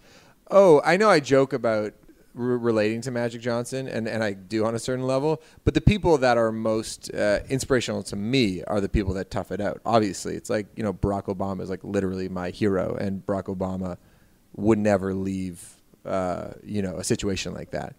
[0.51, 1.93] Oh, I know I joke about
[2.35, 5.81] re- relating to Magic Johnson, and, and I do on a certain level, but the
[5.81, 9.81] people that are most uh, inspirational to me are the people that tough it out.
[9.85, 13.97] Obviously, it's like, you know, Barack Obama is like literally my hero, and Barack Obama
[14.57, 15.63] would never leave,
[16.05, 17.95] uh, you know, a situation like that.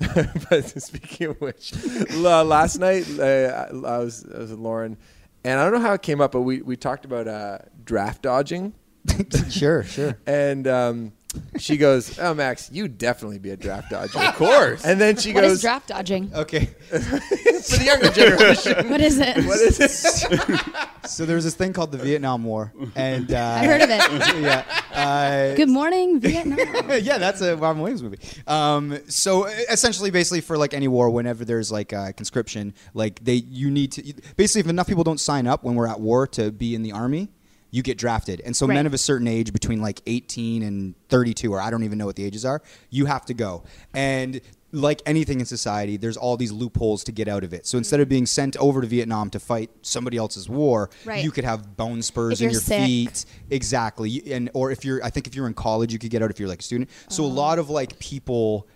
[0.48, 1.74] but speaking of which,
[2.14, 4.96] la- last night uh, I was I was with Lauren,
[5.44, 8.22] and I don't know how it came up, but we, we talked about uh, draft
[8.22, 8.74] dodging.
[9.50, 10.18] sure, sure.
[10.26, 11.12] And um,
[11.58, 15.32] she goes, "Oh, Max, you definitely be a draft dodger, of course." And then she
[15.32, 16.30] What goes, is draft dodging?
[16.34, 16.66] Okay.
[16.88, 19.36] "For the younger generation, What is it?
[19.44, 20.60] what is it?"
[21.08, 24.42] so there's this thing called the Vietnam War, and uh, I heard of it.
[24.42, 24.64] yeah.
[24.92, 26.58] Uh, Good morning, Vietnam.
[27.02, 28.18] yeah, that's a Robin Williams movie.
[28.46, 33.34] Um, so essentially, basically, for like any war, whenever there's like uh, conscription, like they
[33.34, 36.50] you need to basically if enough people don't sign up when we're at war to
[36.50, 37.28] be in the army,
[37.70, 38.40] you get drafted.
[38.44, 38.74] And so Right.
[38.74, 42.06] men of a certain age, between like 18 and 32, or I don't even know
[42.06, 43.62] what the ages are, you have to go.
[43.94, 44.40] And
[44.72, 47.66] like anything in society, there's all these loopholes to get out of it.
[47.66, 51.24] So instead of being sent over to Vietnam to fight somebody else's war, Right.
[51.24, 52.84] you could have bone spurs in your sick.
[52.84, 53.24] feet.
[53.50, 54.22] Exactly.
[54.32, 56.38] And or if you're I think if you're in college you could get out if
[56.38, 56.88] you're like a student.
[57.08, 57.34] So a Uh-huh.
[57.36, 58.66] lot of like people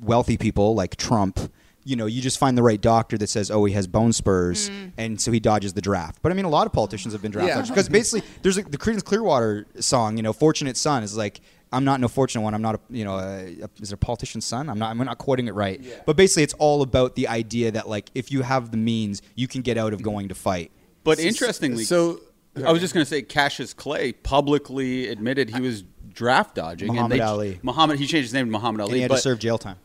[0.00, 1.38] wealthy people like Trump,
[1.84, 4.70] you know, you just find the right doctor that says, "Oh, he has bone spurs,"
[4.70, 4.92] Mm.
[4.96, 6.20] and so he dodges the draft.
[6.22, 7.54] But I mean, a lot of politicians have been draft Yeah.
[7.56, 11.40] dodgers because basically, there's like the Creedence Clearwater song, you know, "Fortunate Son" is like,
[11.72, 12.54] "I'm not no fortunate one.
[12.54, 14.68] I'm not a, you know, a, a, is it a politician's son?
[14.68, 14.90] I'm not.
[14.90, 15.82] I'm not quoting it right.
[16.06, 19.48] But basically, it's all about the idea that like, if you have the means, you
[19.48, 20.70] can get out of going to fight.
[21.04, 22.20] But interestingly, So
[22.64, 26.88] I was just going to say, Cassius Clay publicly admitted he was draft dodging.
[26.90, 27.58] and Muhammad they- Ali.
[27.62, 27.98] Muhammad.
[27.98, 28.98] He changed his name to Muhammad And Ali.
[28.98, 29.76] he had but to serve jail time.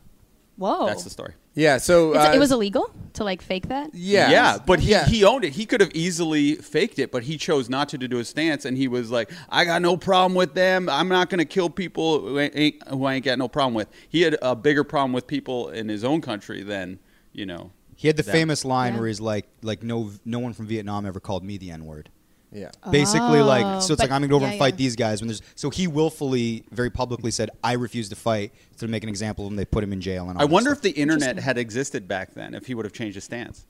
[0.57, 0.87] Whoa.
[0.87, 1.33] that's the story.
[1.53, 3.93] yeah, so uh, it was illegal to like fake that.
[3.93, 5.05] yeah, yeah, but he, yeah.
[5.05, 5.53] he owned it.
[5.53, 8.65] He could have easily faked it, but he chose not to, to do a stance,
[8.65, 10.89] and he was like, "I got no problem with them.
[10.89, 13.87] I'm not going to kill people who ain't, who I ain't got no problem with."
[14.09, 16.99] He had a bigger problem with people in his own country than
[17.33, 17.71] you know.
[17.95, 18.33] He had the them.
[18.33, 18.99] famous line Yeah.
[18.99, 22.09] where he's like, like no, no one from Vietnam ever called me the N word.
[22.51, 22.71] Yeah.
[22.91, 24.77] basically like Oh, so it's like i'm gonna go over yeah, and fight yeah.
[24.77, 28.87] these guys when there's so he willfully very publicly said i refuse to fight to
[28.87, 30.85] make an example of him they put him in jail and all I wonder stuff.
[30.85, 33.65] if the internet had existed back then, if he would have changed his stance.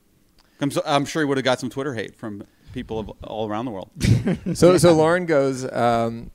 [0.60, 3.48] I'm, so, I'm sure he would have got some Twitter hate from people of, all
[3.48, 3.90] around the world.
[4.54, 5.64] So so Lauren goes.
[5.70, 6.30] Um,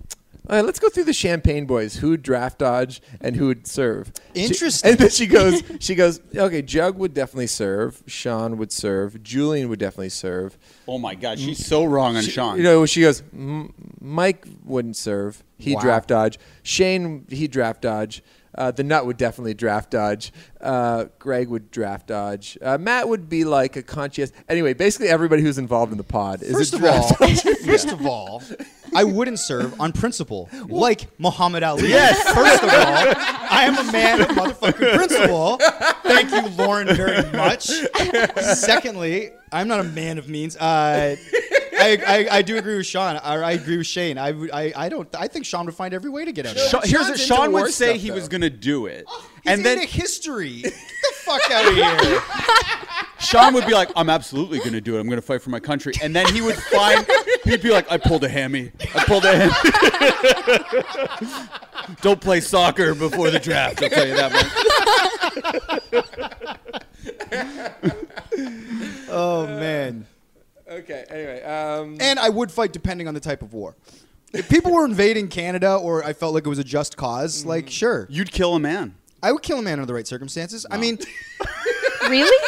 [0.50, 1.96] all right, let's go through the Champagne Boys.
[1.98, 4.12] Who would draft dodge and who would serve?
[4.36, 4.92] She- Interesting.
[4.92, 5.64] and then she goes.
[5.80, 6.20] She goes.
[6.36, 8.04] Okay, Jug would definitely serve.
[8.08, 9.24] Sean would serve.
[9.24, 10.58] Julian would definitely serve.
[10.88, 12.58] Oh my God, she's so wrong on She- Sean.
[12.58, 13.24] You know, she goes.
[13.34, 15.44] "M- Mike wouldn't serve.
[15.58, 15.82] He Wow.
[15.82, 16.40] draft dodge.
[16.62, 18.22] Shane he draft dodge.
[18.56, 20.32] Uh, the nut would definitely draft dodge.
[20.62, 22.56] Uh, Greg would draft dodge.
[22.62, 24.32] Uh, Matt would be like a conscious.
[24.48, 27.88] Anyway, basically everybody who's involved in the pod is first a of all draft first
[27.92, 28.44] of all
[28.96, 33.14] i wouldn't serve on principle like muhammad ali yes first of all
[33.50, 35.58] i am a man of motherfucking principle
[36.04, 37.70] thank you lauren very much
[38.56, 41.16] secondly i'm not a man of means uh
[41.76, 41.98] I,
[42.32, 43.16] I, I do agree with Sean.
[43.18, 44.18] Or I agree with Shane.
[44.18, 45.10] I, would- I, I don't.
[45.16, 46.70] I think Sean would find every way to get out of it.
[46.70, 48.16] Sean, here's Sean's what Sean would say stuff, he though.
[48.16, 49.06] was going to do it.
[49.44, 50.62] He's and then history.
[50.62, 52.22] Get the fuck out of here.
[53.34, 55.00] Sean would be like, I'm absolutely going to do it.
[55.00, 55.94] I'm going to fight for my country.
[56.04, 57.04] And then he would find,
[57.46, 58.72] he'd be like, I pulled a hammy.
[58.94, 59.54] I pulled a hammy.
[62.02, 63.82] Don't play soccer before the draft.
[63.82, 64.46] I'll tell you that much.
[69.16, 70.08] Oh man.
[70.68, 71.06] Okay.
[71.10, 71.44] Anyway.
[71.44, 73.76] Um, And I would fight depending on the type of war.
[74.34, 77.70] If people were invading Canada or I felt like it was a just cause, like
[77.70, 78.08] sure.
[78.10, 78.96] You'd kill a man.
[79.22, 80.66] I would kill a man under the right circumstances.
[80.72, 80.98] I mean,
[82.10, 82.48] Really?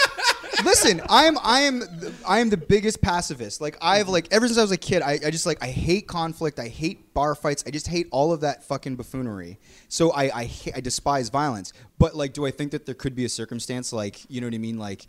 [0.64, 3.62] listen, I am I am the, I am the biggest pacifist.
[3.62, 6.08] Like I've like ever since I was a kid, I, I just like I hate
[6.08, 6.60] conflict.
[6.60, 7.64] I hate bar fights.
[7.66, 9.60] I just hate all of that fucking buffoonery.
[9.88, 11.74] So I I, ha- I despise violence.
[11.98, 14.54] But like, do I think that there could be a circumstance like you know what
[14.54, 14.78] I mean?
[14.78, 15.06] Like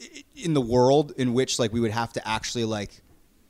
[0.00, 3.02] i- in the world in which like we would have to actually like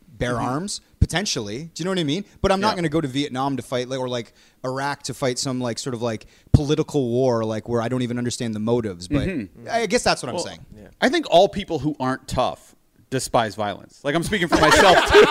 [0.08, 0.44] bear mm-hmm.
[0.44, 2.74] arms potentially do you know what i mean but i'm not Yeah.
[2.76, 4.32] going to go to vietnam to fight like, or like
[4.64, 8.16] iraq to fight some like sort of like political war like where i don't even
[8.18, 9.28] understand the motives but
[9.70, 10.60] i guess that's what i'm Well, saying
[11.00, 12.74] I think all people who aren't tough
[13.10, 14.00] despise violence.
[14.02, 15.20] Like I'm speaking for myself too.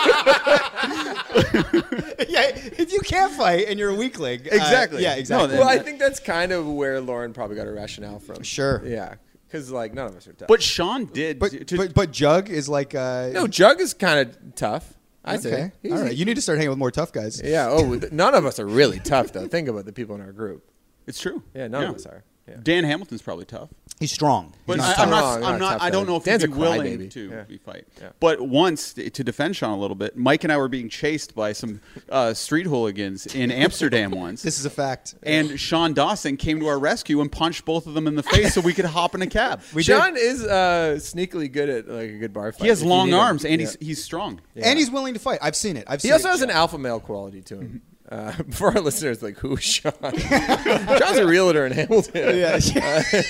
[2.28, 2.50] yeah
[2.82, 5.02] if you can't fight and you're a weakling uh, Exactly.
[5.02, 8.18] yeah exactly No, well, I think that's kind of where Lauren probably got her rationale
[8.20, 8.42] from.
[8.42, 8.82] Sure.
[8.86, 9.14] Yeah.
[9.46, 10.48] Because like none of us are tough.
[10.48, 11.38] But Sean did.
[11.38, 14.94] but, to- but but jug is like uh no, Jug is kind of tough.
[15.24, 15.72] I okay say.
[15.82, 17.68] He's- all right you need to start hanging with more tough guys Yeah.
[17.70, 19.46] Oh, none of us are really tough though.
[19.48, 20.64] Think about the people in our group.
[21.06, 21.42] it's true.
[21.54, 22.24] Yeah, none of us are.
[22.48, 22.56] Yeah.
[22.62, 23.70] Dan Hamilton's probably tough.
[23.98, 25.42] he's strong But He's I, not I'm not.
[25.54, 25.80] I'm not.
[25.80, 27.10] I don't know if Dan's he'd be willing crybaby.
[27.12, 27.42] to Yeah.
[27.44, 27.86] be fight.
[28.00, 28.10] Yeah.
[28.20, 31.52] But once to defend Sean a little bit, Mike and I were being chased by
[31.54, 31.80] some
[32.10, 34.42] uh, street hooligans in Amsterdam once.
[34.42, 37.94] this is a fact and Sean Dawson came to our rescue and punched both of
[37.94, 39.62] them in the face so we could hop in a cab.
[39.74, 39.96] We did.
[39.96, 42.60] Sean is uh, sneakily good at like a good bar fight.
[42.62, 43.20] he has long need him.
[43.20, 43.68] arms and Yeah.
[43.68, 44.40] he's he's strong.
[44.54, 44.66] Yeah.
[44.68, 46.32] and he's willing to fight i've seen it i've He seen also it.
[46.32, 47.82] has an alpha male quality to him.
[48.08, 49.92] Uh, for our listeners, like who's Sean?
[50.02, 52.12] Sean's a realtor in Hamilton.
[52.36, 53.22] yeah, yeah.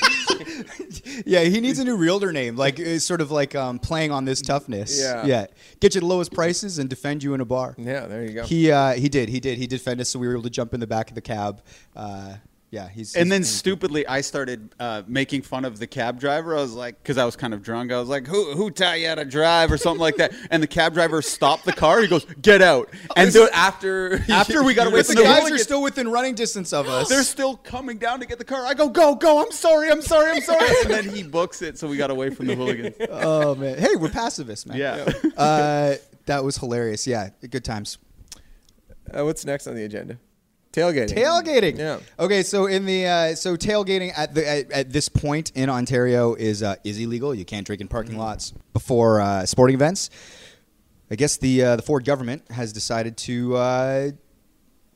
[1.24, 4.24] yeah, he needs a new realtor name, like it's sort of like um, playing on
[4.24, 5.00] this toughness.
[5.00, 5.24] Yeah.
[5.24, 5.46] yeah.
[5.80, 7.74] Get you the lowest prices and defend you in a bar.
[7.78, 8.44] Yeah, there you go.
[8.44, 10.74] He uh, he did, he did, he defended us, so we were able to jump
[10.74, 11.62] in the back of the cab.
[11.94, 12.34] Uh,
[12.74, 16.56] yeah, he's And then he's- stupidly, I started uh, making fun of the cab driver.
[16.56, 17.92] I was like, because I was kind of drunk.
[17.92, 20.32] I was like, "Who who taught you how to drive?" or something like that.
[20.50, 22.00] And the cab driver stopped the car.
[22.02, 25.22] He goes, "Get out!" And this is the- after after we got away from the
[25.22, 27.08] the guys are hooligans- still within running distance of us.
[27.08, 28.66] They're still coming down to get the car.
[28.66, 29.40] I go, go, go.
[29.42, 29.90] I'm sorry.
[29.90, 30.32] I'm sorry.
[30.32, 30.66] I'm sorry.
[30.82, 32.96] And then he books it, so we got away from the hooligans.
[33.08, 34.76] oh man, hey, we're pacifists, man.
[34.78, 35.12] Yeah.
[35.36, 35.94] Uh,
[36.26, 37.06] that was hilarious.
[37.06, 37.98] Yeah, good times.
[39.12, 40.18] Uh, what's next on the agenda?
[40.74, 41.10] Tailgating.
[41.14, 41.78] Tailgating.
[41.78, 42.00] Yeah.
[42.18, 46.34] Okay, so in the uh, so tailgating at the at, at this point in Ontario
[46.34, 47.34] is uh, is illegal.
[47.34, 50.10] You can't drink in parking lots before uh, sporting events.
[51.10, 54.10] I guess the uh, the Ford government has decided to uh,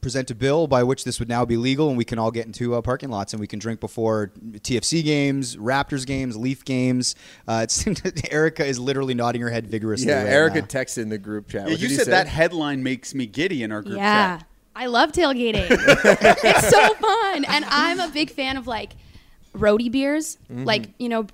[0.00, 2.46] present a bill by which this would now be legal, and we can all get
[2.46, 7.14] into uh, parking lots and we can drink before TFC games, Raptors games, Leaf games.
[7.46, 7.84] Uh, it's
[8.32, 10.08] Erica is literally nodding her head vigorously.
[10.08, 10.66] Yeah, right Erica now.
[10.66, 11.66] texted in the group chat.
[11.66, 12.10] Yeah, you did he said say?
[12.12, 14.38] that headline makes me giddy in our group Yeah.
[14.38, 14.46] chat.
[14.78, 15.66] I love tailgating.
[15.70, 17.44] it's so fun.
[17.44, 18.92] And I'm a big fan of like
[19.52, 20.38] roadie beers.
[20.50, 20.64] Mm-hmm.
[20.64, 21.26] Like, you know,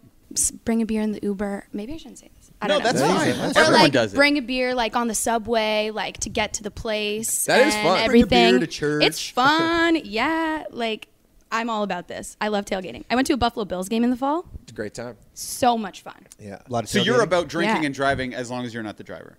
[0.65, 1.67] bring a beer in the Uber.
[1.73, 2.51] Maybe I shouldn't say this.
[2.63, 2.93] I No, don't know.
[2.93, 3.29] that's That's fine.
[3.29, 3.39] easy.
[3.41, 4.17] That's or Everyone like does it.
[4.17, 7.45] bring a beer like on the subway, like to get to the place.
[7.45, 8.07] That is and fun.
[8.09, 8.61] Bring a beer Everything.
[8.61, 9.05] to church.
[9.05, 9.97] It's fun.
[10.05, 10.65] yeah.
[10.71, 11.09] Like
[11.53, 12.37] I'm all about this.
[12.41, 13.05] I love tailgating.
[13.11, 14.47] I went to a Buffalo Bills game in the fall.
[14.63, 15.17] It's a great time.
[15.35, 16.27] So much fun.
[16.41, 16.61] Yeah.
[16.67, 17.87] A lot of So you're about drinking Yeah.
[17.87, 19.37] and driving as long as you're not the driver.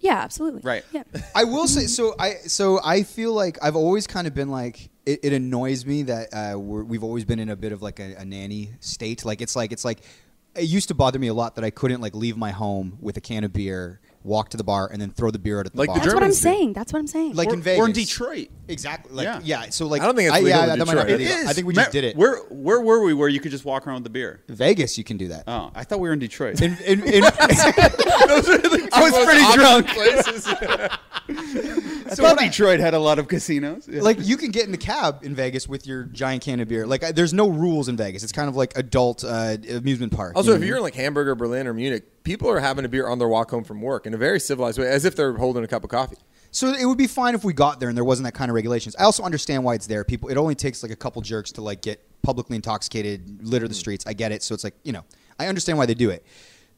[0.00, 0.60] Yeah, absolutely.
[0.62, 0.84] Right.
[0.92, 1.02] Yeah.
[1.34, 2.14] I will say so.
[2.18, 6.04] I so I feel like I've always kind of been like it, it annoys me
[6.04, 9.24] that uh, we're, we've always been in a bit of like a, a nanny state.
[9.24, 10.00] Like it's like it's like
[10.54, 13.16] it used to bother me a lot that I couldn't like leave my home with
[13.16, 15.72] a can of beer, walk to the bar, and then throw the beer out at
[15.72, 15.98] the Like the bar.
[16.00, 16.42] That's what I'm Germans do.
[16.42, 16.72] saying.
[16.74, 17.34] That's what I'm saying.
[17.34, 18.48] like or, in Vegas or in Detroit.
[18.68, 19.12] Exactly.
[19.14, 19.40] Like Yeah.
[19.42, 19.70] yeah.
[19.70, 21.28] So like I don't think it's I, legal yeah, in that might not be Detroit.
[21.30, 21.46] legal.
[21.46, 22.16] It I think we Ma- just did it.
[22.16, 23.14] Where where were we?
[23.14, 24.42] Where you could just walk around with the beer?
[24.48, 25.44] Vegas, you can do that.
[25.46, 26.60] Oh, I thought we were in Detroit.
[26.60, 29.88] In, in, in, I was pretty drunk.
[32.10, 33.88] I So thought what I- Detroit had a lot of casinos.
[33.90, 34.02] Yeah.
[34.02, 36.86] like you can get in the cab in Vegas with your giant can of beer.
[36.86, 38.22] Like I, there's no rules in Vegas.
[38.22, 40.34] It's kind of like adult uh, amusement park.
[40.36, 40.66] Also, you if know?
[40.66, 43.28] you're in like Hamburg or Berlin or Munich, people are having a beer on their
[43.28, 45.84] walk home from work in a very civilized way, as if they're holding a cup
[45.84, 46.16] of coffee.
[46.50, 48.54] So it would be fine if we got there and there wasn't that kind of
[48.54, 48.96] regulations.
[48.98, 50.02] I also understand why it's there.
[50.02, 53.74] People, it only takes like a couple jerks to like get publicly intoxicated, litter the
[53.74, 54.06] streets.
[54.06, 54.42] I get it.
[54.42, 55.04] So it's like you know,
[55.38, 56.24] I understand why they do it.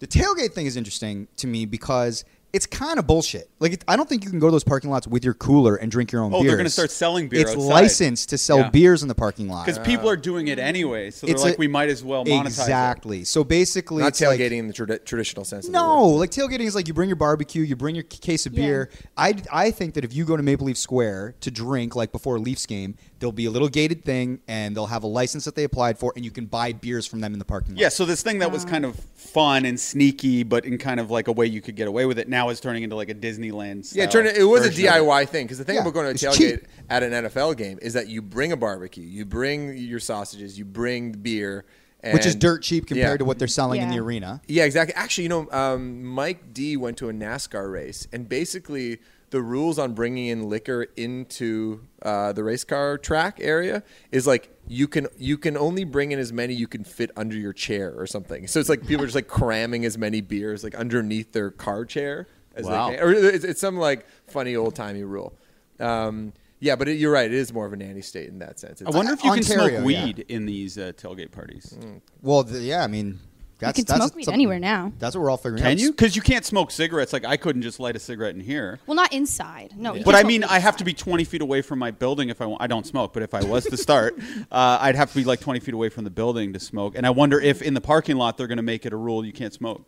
[0.00, 3.48] The tailgate thing is interesting to me because it's kind of bullshit.
[3.60, 5.76] Like it, I don't think you can go to those parking lots with your cooler
[5.76, 6.50] and drink your own Oh, beers.
[6.50, 7.64] they're gonna start selling beer It's outside.
[7.68, 8.70] licensed to sell Yeah.
[8.70, 9.66] beers in the parking lot.
[9.66, 12.24] because people are doing it anyway, so they're It's like, a- we might as well
[12.24, 12.46] monetize it.
[12.46, 13.24] exactly.
[13.24, 15.66] So basically, Not it's like- tailgating in the trad- traditional sense.
[15.66, 16.16] Of the no, word.
[16.18, 18.64] like tailgating is like you bring your barbecue, you bring your case of Yeah.
[18.66, 18.90] beer.
[19.16, 22.36] I, I think that if you go to Maple Leaf Square to drink, like before
[22.36, 25.54] a Leafs game, there'll be a little gated thing, and they'll have a license that
[25.54, 27.80] they applied for, and you can buy beers from them in the parking lot.
[27.80, 31.10] Yeah, so this thing that was kind of fun and sneaky, but in kind of
[31.10, 33.14] like a way you could get away with it, now is turning into like a
[33.14, 33.94] Disneyland.
[33.94, 34.98] Yeah, style turn it, it was a version of it.
[35.02, 36.66] DIY thing because the thing Yeah, about going to a it's tailgate cheap.
[36.88, 40.64] at an NFL game is that you bring a barbecue, you bring your sausages, you
[40.64, 41.64] bring the beer,
[42.02, 43.16] and, which is dirt cheap compared Yeah.
[43.18, 43.96] to what they're selling in Yeah.
[43.96, 44.40] the arena.
[44.48, 44.94] Yeah, exactly.
[44.94, 48.98] Actually, you know, um, Mike D went to a NASCAR race, and basically
[49.30, 54.50] the rules on bringing in liquor into uh, the race car track area is like
[54.66, 57.92] you can you can only bring in as many you can fit under your chair
[57.96, 58.46] or something.
[58.46, 61.84] So it's like people are just like cramming as many beers like underneath their car
[61.84, 62.90] chair as Wow.
[62.90, 65.32] they can, or it's, it's some like funny old timey rule.
[65.78, 67.24] Um, yeah, but it, you're right.
[67.26, 68.82] It is more of a nanny state in that sense.
[68.82, 70.04] I It's- wonder if you Ontario, can smoke yeah.
[70.04, 71.78] weed in these uh, tailgate parties.
[72.20, 73.18] Well, th- yeah, I mean,
[73.60, 74.92] that's, can that's smoke weed anywhere now.
[74.98, 75.68] That's what we're all figuring out.
[75.68, 75.90] Can you?
[75.90, 77.12] Because you can't smoke cigarettes.
[77.12, 78.80] Like I couldn't just light a cigarette in here.
[78.86, 79.74] Well, not inside.
[79.76, 79.94] No.
[79.94, 82.40] you But I mean, I have to be 20 feet away from my building if
[82.40, 82.62] I want.
[82.62, 84.18] I don't smoke, but if I was to start,
[84.50, 86.94] uh, I'd have to be like 20 feet away from the building to smoke.
[86.96, 89.24] And I wonder if in the parking lot they're going to make it a rule
[89.24, 89.86] you can't smoke.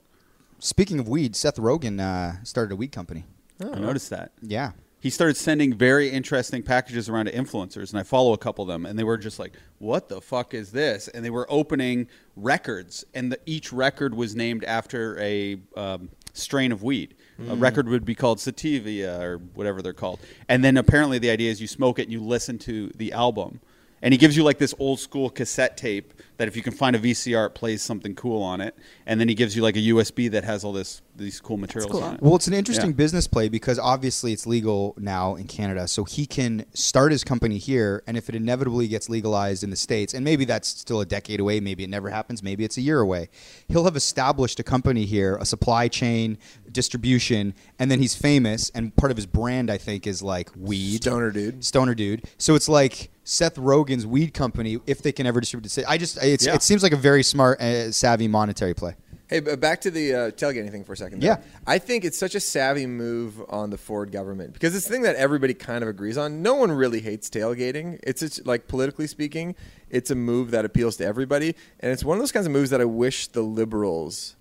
[0.59, 3.25] Speaking of weed, Seth Rogen uh, started a weed company.
[3.61, 4.33] I noticed that.
[4.41, 4.73] Yeah.
[5.03, 8.69] He started sending very interesting packages around to influencers, and I follow a couple of
[8.69, 12.07] them, and they were just like, "What the fuck is this?" And they were opening
[12.37, 17.17] records, and the, each record was named after a um, strain of weed.
[17.49, 21.51] A record would be called sativa or whatever they're called, and then apparently the idea
[21.51, 23.59] is you smoke it and you listen to the album.
[24.03, 26.97] And he gives you like this old school cassette tape that if you can find
[26.97, 28.75] a VCR, it plays something cool on it.
[29.07, 31.93] And then he gives you like a USB that has all this these cool materials
[31.93, 32.03] cool.
[32.03, 32.23] on it.
[32.23, 32.97] Well, it's an interesting Yeah.
[32.97, 37.59] business play because obviously it's legal now in Canada, so he can start his company
[37.59, 41.05] here, and if it inevitably gets legalized in the states, and maybe that's still a
[41.05, 43.29] decade away, maybe it never happens, maybe it's a year away,
[43.69, 46.39] he'll have established a company here, a supply chain,
[46.73, 51.03] distribution, and then he's famous, and part of his brand, I think, is like weed,
[51.03, 51.63] Stoner dude.
[51.63, 52.25] stoner dude.
[52.39, 55.85] So it's like Seth Rogen's weed company, if they can ever distribute it.
[55.87, 56.55] I just, it's, Yeah.
[56.55, 58.95] it seems like a very smart, uh, savvy monetary play.
[59.29, 61.21] Hey, but back to the uh, tailgating thing for a second.
[61.23, 61.27] though.
[61.27, 61.37] Yeah.
[61.67, 65.03] I think it's such a savvy move on the Ford government because it's the thing
[65.03, 66.43] that everybody kind of agrees on.
[66.43, 67.99] No one really hates tailgating.
[68.03, 69.55] It's just, like politically speaking,
[69.89, 72.69] it's a move that appeals to everybody, and it's one of those kinds of moves
[72.71, 74.37] that I wish the liberals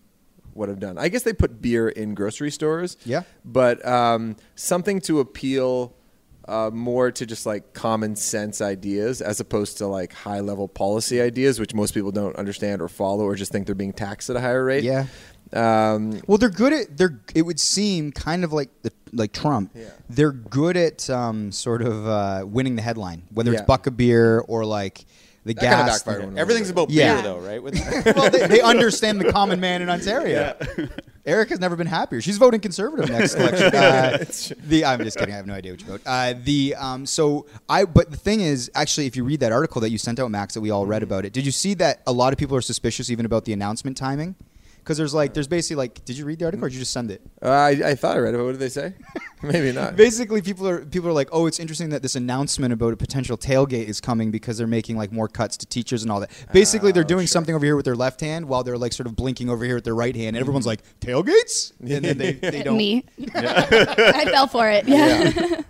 [0.55, 0.97] would have done.
[0.97, 2.97] I guess they put beer in grocery stores.
[3.05, 3.23] Yeah.
[3.45, 5.95] but um, something to appeal.
[6.51, 11.21] Uh, more to just like common sense ideas as opposed to like high level policy
[11.21, 14.35] ideas, which most people don't understand or follow or just think they're being taxed at
[14.35, 14.83] a higher rate.
[14.83, 15.05] Yeah.
[15.53, 17.19] Um, Well, they're good at they're.
[17.35, 19.71] It would seem kind of like the like Trump.
[19.75, 19.89] Yeah.
[20.09, 23.59] They're good at um, sort of uh, winning the headline, whether Yeah.
[23.59, 25.05] it's Buck a beer or like
[25.43, 27.15] the That kinda backfired Everything's about Yeah.
[27.15, 27.61] beer, though, right?
[27.61, 27.73] With
[28.15, 30.55] well, they, they understand the common man in Ontario.
[31.25, 32.21] Eric has never been happier.
[32.21, 33.75] She's voting conservative next election.
[33.75, 34.23] Uh,
[34.67, 35.33] the I'm just kidding.
[35.33, 36.01] I have no idea what you vote.
[36.05, 39.81] Uh, the um, so I but the thing is actually if you read that article
[39.81, 42.01] that you sent out, Max, that we all read about it, did you see that
[42.07, 44.35] a lot of people are suspicious even about the announcement timing?
[44.83, 46.91] Because there's like there's basically like did you read the article or did you just
[46.91, 47.21] send it?
[47.43, 48.37] uh, I, I thought I read it.
[48.37, 48.93] but What did they say?
[49.43, 49.95] Maybe not.
[50.07, 53.37] Basically, people are people are like, oh, it's interesting that this announcement about a potential
[53.37, 56.31] tailgate is coming because they're making like more cuts to teachers and all that.
[56.51, 57.31] Basically, they're Oh, doing sure.
[57.33, 59.75] something over here with their left hand while they're like sort of blinking over here
[59.75, 62.77] with their right hand, and everyone's like, tailgates, and then they, they don't.
[62.77, 63.05] Me.
[63.35, 64.87] I fell for it.
[64.87, 65.61] Yeah.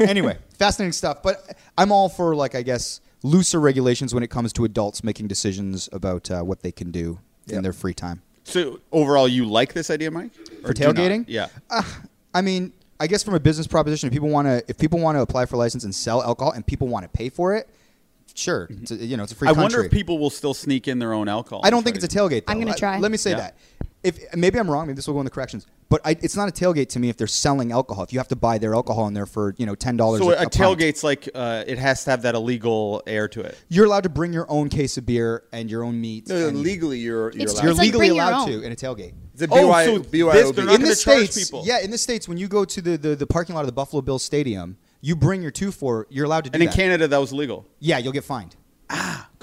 [0.00, 1.22] anyway, fascinating stuff.
[1.22, 5.28] But I'm all for like I guess looser regulations when it comes to adults making
[5.28, 8.22] decisions about uh, what they can do in their free time.
[8.46, 10.32] So overall, you like this idea, Mike?
[10.62, 11.24] For Or tailgating?
[11.26, 11.48] Yeah.
[11.68, 11.82] Uh,
[12.32, 15.16] I mean, I guess from a business proposition, if people want to, if people want
[15.16, 17.68] to apply for a license and sell alcohol, and people want to pay for it,
[18.34, 19.62] sure, it's a, you know, it's a free I country.
[19.62, 21.60] wonder if people will still sneak in their own alcohol.
[21.64, 22.46] I don't think it's a tailgate.
[22.46, 22.52] Though.
[22.52, 22.98] I'm gonna try.
[22.98, 23.36] Let me say Yeah.
[23.36, 23.56] that.
[24.06, 25.66] If maybe I'm wrong, maybe this will go in the corrections.
[25.88, 28.04] But I, it's not a tailgate to me if they're selling alcohol.
[28.04, 30.20] If you have to buy their alcohol in there for you know ten dollars.
[30.20, 30.52] So a, a, pint.
[30.52, 33.58] tailgate's like uh, it has to have that illegal air to it.
[33.68, 36.28] You're allowed to bring your own case of beer and your own meat.
[36.28, 37.62] No, and legally, you're you're allowed.
[37.64, 39.14] You're like legally bring your allowed to in a tailgate.
[39.34, 40.32] It's a Oh, BY, so BYOB.
[40.32, 41.62] this- they're in the states, people.
[41.66, 43.72] yeah, in the states, when you go to the, the, the parking lot of the
[43.72, 46.06] Buffalo Bills Stadium, you bring your two for.
[46.08, 46.74] You're allowed to do And in that.
[46.74, 47.66] Canada, that was legal.
[47.80, 48.56] yeah, you'll get fined.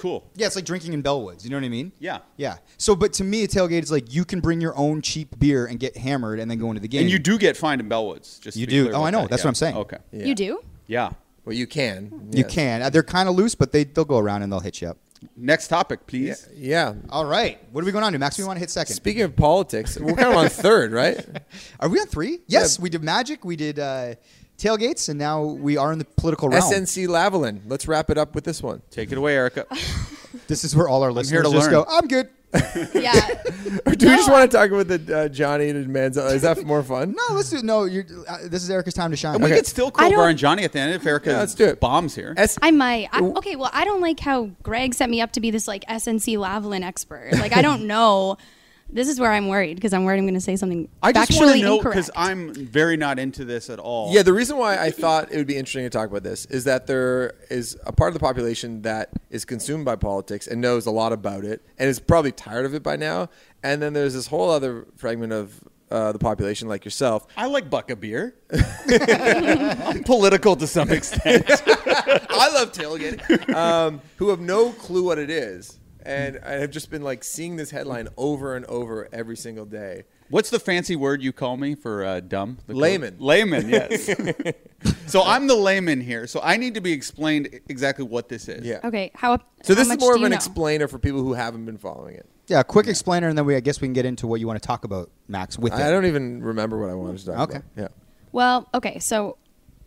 [0.03, 0.29] Cool.
[0.35, 1.45] Yeah, it's like drinking in Bellwoods.
[1.45, 1.93] You know what I mean?
[1.97, 2.17] Yeah.
[2.35, 2.57] Yeah.
[2.77, 5.65] So, but to me, a tailgate is like you can bring your own cheap beer
[5.65, 7.03] and get hammered and then go into the game.
[7.03, 8.41] And you do get fined in Bellwoods.
[8.41, 8.83] Just to You be do.
[8.87, 9.21] clear Oh, I know.
[9.21, 9.29] that.
[9.29, 9.45] That's Yeah.
[9.45, 9.77] what I'm saying.
[9.77, 9.97] Okay.
[10.11, 10.25] Yeah.
[10.25, 10.59] You do?
[10.87, 11.11] Yeah.
[11.45, 12.11] Well, you can.
[12.33, 12.53] You yes.
[12.53, 12.81] can.
[12.81, 14.97] Uh, They're kind of loose, but they they'll go around and they'll hit you up.
[15.37, 16.49] Next topic, please.
[16.53, 16.95] yeah.
[17.09, 17.57] All right.
[17.71, 18.37] What are we going on to, Max?
[18.37, 18.93] We want to hit second.
[18.95, 21.17] Speaking of politics, we're kind of on third, right?
[21.79, 22.39] Are we on three?
[22.47, 23.45] Yes, we did magic.
[23.45, 24.15] We did uh,
[24.57, 26.63] tailgates, and now we are in the political realm.
[26.63, 27.61] SNC Lavalin.
[27.67, 28.81] Let's wrap it up with this one.
[28.91, 29.65] Take it away, Erica.
[30.47, 31.83] This is where all our here listeners to just learn.
[31.83, 31.85] go.
[31.87, 32.27] I'm good.
[32.93, 33.13] Yeah.
[33.85, 36.31] Or do we just want to talk about the uh, Johnny and Manziel?
[36.33, 37.11] Is that more fun?
[37.11, 37.61] No, let's do.
[37.61, 39.35] No, you're, uh, this is Erica's time to shine.
[39.35, 39.57] And we Okay.
[39.59, 41.79] could still I crowbar and Johnny at the end if Erica Yeah, let's do it.
[41.79, 42.33] bombs here.
[42.37, 43.09] S- I might.
[43.11, 45.85] I, okay, well, I don't like how Greg set me up to be this like
[45.87, 47.31] SNC Lavalin expert.
[47.33, 48.37] Like, I don't know.
[48.93, 51.31] This is where I'm worried because I'm worried I'm going to say something I just
[51.31, 51.95] want factually to know incorrect.
[51.95, 54.13] because I'm very not into this at all.
[54.13, 56.65] Yeah, the reason why I thought it would be interesting to talk about this is
[56.65, 60.85] that there is a part of the population that is consumed by politics and knows
[60.85, 63.29] a lot about it and is probably tired of it by now.
[63.63, 67.27] And then there's this whole other fragment of uh, the population, like yourself.
[67.37, 68.35] I like buck a beer.
[68.51, 71.45] I'm political to some extent.
[71.49, 73.53] I love tailgating.
[73.53, 75.79] Um, who have no clue what it is.
[76.05, 80.03] And I have just been like seeing this headline over and over every single day.
[80.29, 82.57] What's the fancy word you call me for uh, dumb?
[82.67, 83.17] The Layman.
[83.19, 84.05] Layman, yes.
[85.07, 86.25] so I'm the layman here.
[86.27, 88.65] So I need to be explained exactly what this is.
[88.65, 88.79] Yeah.
[88.83, 89.37] Okay, how?
[89.63, 90.35] So how this much is more of an know?
[90.35, 92.27] explainer for people who haven't been following it.
[92.47, 94.47] Yeah, a quick explainer, and then we I guess we can get into what you
[94.47, 95.57] want to talk about, Max.
[95.59, 95.91] With I it.
[95.91, 97.57] don't even remember what I wanted to talk Okay.
[97.57, 97.65] about.
[97.77, 97.81] Okay.
[97.83, 97.87] Yeah.
[98.31, 99.37] Well, okay, so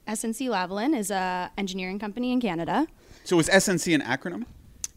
[0.07, 2.87] SNC Lavalin is a engineering company in Canada.
[3.25, 4.45] So is SNC an acronym?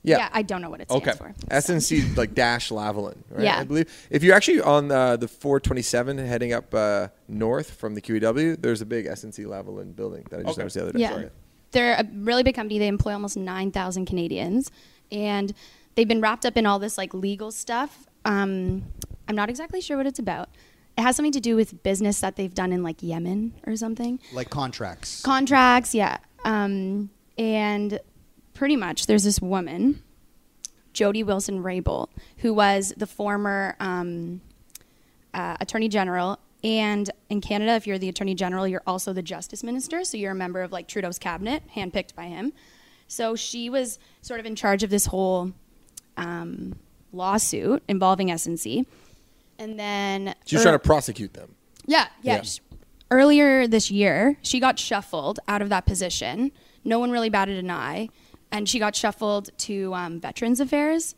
[0.03, 0.29] Yeah.
[0.31, 1.17] I don't know what it stands Okay.
[1.17, 1.33] for.
[1.49, 3.43] SNC like dash Lavalin, right?
[3.43, 3.59] Yeah.
[3.59, 8.01] I believe if you're actually on uh, the 427 heading up uh, north from the
[8.01, 10.61] QEW, there's a big SNC Lavalin building that I just Okay.
[10.61, 10.99] noticed the other day.
[10.99, 11.09] Yeah.
[11.11, 11.29] Sorry.
[11.71, 12.79] They're a really big company.
[12.79, 14.71] They employ almost 9,000 Canadians.
[15.11, 15.53] And
[15.95, 18.07] they've been wrapped up in all this like legal stuff.
[18.25, 18.85] Um,
[19.27, 20.49] I'm not exactly sure what it's about.
[20.97, 24.19] It has something to do with business that they've done in like Yemen or something.
[24.33, 25.21] like contracts.
[25.21, 26.17] Contracts, yeah.
[26.45, 27.99] Um, and
[28.59, 30.03] pretty much there's this woman,
[30.91, 34.41] Jody Wilson Raybould, who was the former um,
[35.33, 36.37] uh, Attorney General.
[36.61, 40.03] And in Canada, if you're the Attorney General, you're also the Justice Minister.
[40.03, 42.51] So you're a member of like Trudeau's cabinet, handpicked by him.
[43.07, 45.53] So she was sort of in charge of this whole
[46.17, 46.75] um,
[47.13, 48.85] lawsuit involving SNC.
[49.57, 51.55] And then She was er- trying to prosecute them.
[51.85, 52.41] yeah, yeah.
[52.43, 52.49] Yeah.
[53.09, 56.51] Earlier this year, she got shuffled out of that position.
[56.83, 58.09] No one really batted an eye,
[58.51, 61.15] and she got shuffled to um, Veterans Affairs,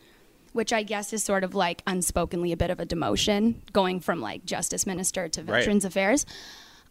[0.53, 4.19] which I guess is sort of like unspokenly a bit of a demotion, going from
[4.21, 5.59] like Justice Minister to Right.
[5.59, 6.25] Veterans Affairs.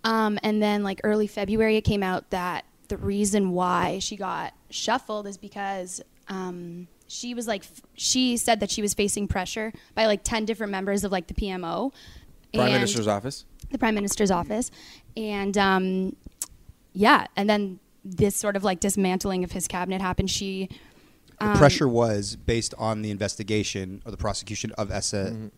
[0.04, 4.54] Um, and then like early February, it came out that the reason why she got
[4.70, 9.72] shuffled is because um, she was like f- she said that she was facing pressure
[9.94, 11.92] by like ten different members of like the PMO.
[12.54, 13.44] Prime Minister's office.
[13.70, 14.72] the prime minister's office
[15.16, 16.16] and um,
[16.92, 17.78] yeah and then
[18.16, 20.68] this sort of like dismantling of his cabinet happened she
[21.38, 25.30] The um, pressure was based on the investigation or the prosecution of Essa.
[25.32, 25.48] Mm-hmm.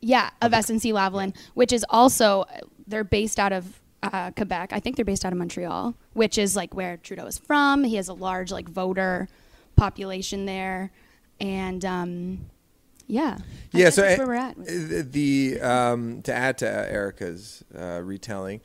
[0.00, 2.44] Yeah, of SNC Lavalin, which is also
[2.86, 4.72] they're based out of uh, Quebec.
[4.72, 7.84] I think they're based out of Montreal, which is like where Trudeau is from.
[7.84, 9.28] He has a large like voter
[9.74, 10.92] population there,
[11.40, 12.46] and um,
[13.06, 14.56] yeah, I yeah, guess so that's where we're at.
[15.12, 18.60] The um, to add to Erica's uh, retelling,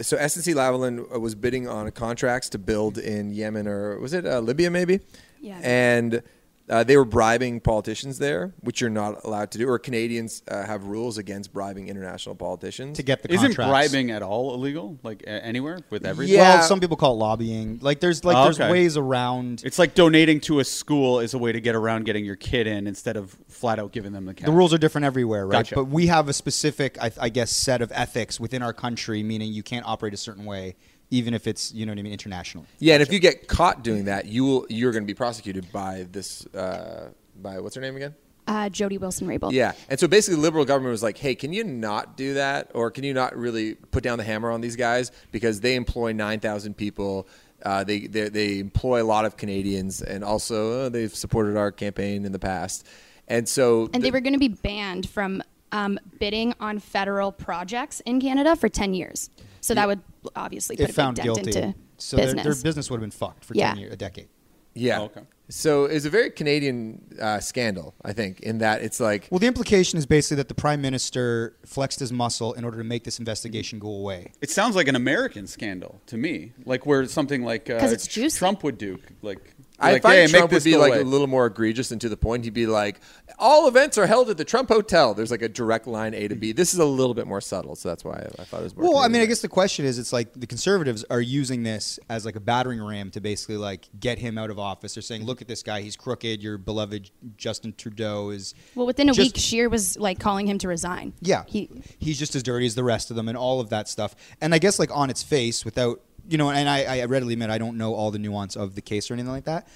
[0.00, 4.40] so SNC Lavalin was bidding on contracts to build in Yemen or was it uh,
[4.40, 5.00] Libya maybe?
[5.40, 5.60] Yeah.
[5.62, 6.22] And
[6.68, 9.68] uh, they were bribing politicians there, which you're not allowed to do.
[9.68, 13.70] Or Canadians uh, have rules against bribing international politicians to get the Isn't contracts.
[13.92, 14.98] bribing at all illegal?
[15.02, 16.34] Like a- anywhere with everything?
[16.34, 16.56] Yeah.
[16.56, 17.78] Well, some people call it lobbying.
[17.82, 18.70] Like there's like Oh, there's okay.
[18.70, 19.62] ways around.
[19.64, 22.66] It's like donating to a school is a way to get around getting your kid
[22.66, 24.46] in instead of flat out giving them the cash.
[24.46, 25.58] the rules are different everywhere, right?
[25.58, 25.74] Gotcha.
[25.76, 29.52] But we have a specific, I, I guess, set of ethics within our country, meaning
[29.52, 30.74] you can't operate a certain way,
[31.10, 32.66] even if it's you know what I mean, international.
[32.78, 35.70] Yeah, and if you get caught doing that, you will you're going to be prosecuted
[35.72, 38.14] by this uh, by what's her name again?
[38.48, 39.50] uh, Jody Wilson Raybould.
[39.52, 42.70] Yeah, and so basically, the liberal government was like, "Hey, can you not do that,
[42.74, 46.12] or can you not really put down the hammer on these guys because they employ
[46.12, 47.26] nine thousand people."
[47.64, 51.72] Uh, they, they they employ a lot of Canadians, and also uh, they've supported our
[51.72, 52.86] campaign in the past,
[53.28, 55.42] and so and the- they were going to be banned from
[55.72, 59.30] um, bidding on federal projects in Canada for ten years.
[59.60, 60.00] So that would
[60.34, 62.44] obviously put If a big found dent guilty, into so their, business.
[62.44, 63.68] their business would have been fucked for Yeah.
[63.70, 64.28] ten years, a decade.
[64.74, 65.22] yeah, Oh, okay.
[65.48, 69.46] So it's a very Canadian uh, scandal, I think, in that it's like Well, the
[69.46, 73.20] implication is basically that the prime minister flexed his muscle in order to make this
[73.20, 74.32] investigation go away.
[74.40, 78.08] It sounds like an American scandal to me, like where something like uh, 'Cause it's
[78.08, 78.38] juicy.
[78.38, 79.54] Trump would do, like.
[79.78, 81.00] I like, find hey, Trump make this would be like away.
[81.02, 82.44] a little more egregious and to the point.
[82.44, 83.00] He'd be like,
[83.38, 86.34] "All events are held at the Trump Hotel." There's like a direct line A to
[86.34, 86.52] B.
[86.52, 88.76] This is a little bit more subtle, so that's why I, I thought it was
[88.76, 88.94] more.
[88.94, 91.98] Well, I mean, I guess the question is, it's like the conservatives are using this
[92.08, 94.94] as like a battering ram to basically like get him out of office.
[94.94, 96.42] They're saying, "Look at this guy; he's crooked.
[96.42, 100.56] Your beloved Justin Trudeau is well, within a just- week, Scheer was like calling him
[100.58, 101.12] to resign.
[101.20, 101.68] Yeah, he
[101.98, 104.16] he's just as dirty as the rest of them, and all of that stuff.
[104.40, 107.50] And I guess like on its face, without you know, and I, I readily admit
[107.50, 109.66] I don't know all the nuance of the case or anything like that.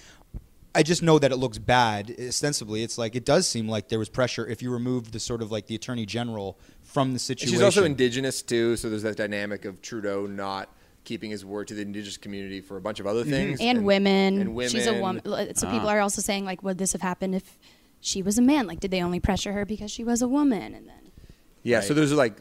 [0.75, 2.15] I just know that it looks bad.
[2.29, 5.43] Ostensibly, it's like it does seem like there was pressure if you removed the sort
[5.43, 7.53] of like the attorney general from the situation.
[7.55, 10.69] she's also indigenous too, so there's that dynamic of Trudeau not
[11.03, 14.41] keeping his word to the indigenous community for a bunch of other things, and, women.
[14.41, 14.71] and women.
[14.71, 15.23] She's a woman.
[15.57, 15.95] So people Ah.
[15.95, 17.59] are also saying like, would this have happened if
[18.01, 18.67] she was a man?
[18.69, 20.75] Like, did they only pressure her because she was a woman?
[20.75, 21.11] And then
[21.65, 22.35] Yeah, so there's like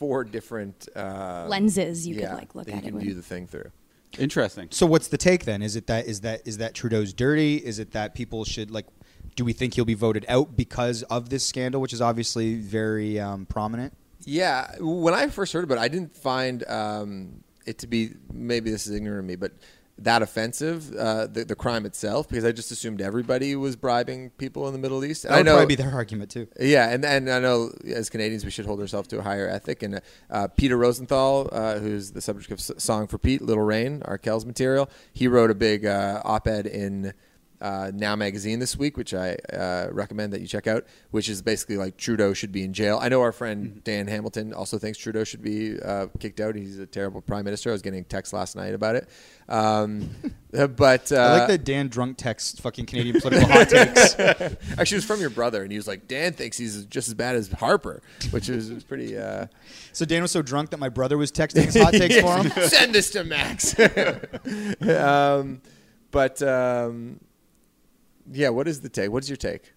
[0.00, 3.04] four different uh, lenses you yeah, could like look that at you it can with.
[3.04, 3.70] view the thing through.
[4.18, 4.68] Interesting.
[4.70, 5.60] So what's the take then?
[5.60, 7.56] Is it that is that is that Trudeau's dirty?
[7.56, 8.86] Is it that people should like?
[9.36, 13.20] Do we think he'll be voted out because of this scandal, which is obviously very
[13.20, 13.92] um, prominent?
[14.24, 18.70] Yeah, when I first heard about it, I didn't find um, it to be maybe
[18.70, 19.52] this is ignorant of me, but
[20.02, 24.66] that offensive, uh, the, the crime itself, because I just assumed everybody was bribing people
[24.66, 25.24] in the Middle East.
[25.24, 26.48] That would I know, probably be their argument too.
[26.58, 29.82] yeah, and and I know as Canadians we should hold ourselves to a higher ethic.
[29.82, 34.00] And uh, Peter Rosenthal, uh, who's the subject of S- "Song for Pete," "Little Rain,"
[34.00, 37.12] Arkells material, he wrote a big uh, op-ed in
[37.60, 40.86] uh, Now magazine this week, which I uh, recommend that you check out.
[41.10, 42.98] Which is basically like Trudeau should be in jail.
[43.00, 46.54] I know our friend Dan Hamilton also thinks Trudeau should be uh, kicked out.
[46.54, 47.70] He's a terrible prime minister.
[47.70, 49.08] I was getting texts last night about it.
[49.48, 50.10] Um,
[50.76, 54.18] but uh, I like that Dan drunk text fucking Canadian political hot takes.
[54.18, 57.14] Actually, it was from your brother, and he was like, "Dan thinks he's just as
[57.14, 59.16] bad as Harper," which is pretty.
[59.16, 59.46] Uh,
[59.92, 62.50] So Dan was so drunk that my brother was texting his hot takes for him.
[62.68, 63.78] Send this to Max.
[64.80, 65.60] um,
[66.10, 67.20] but um,
[68.32, 69.10] yeah, what is the take?
[69.10, 69.72] What's your take?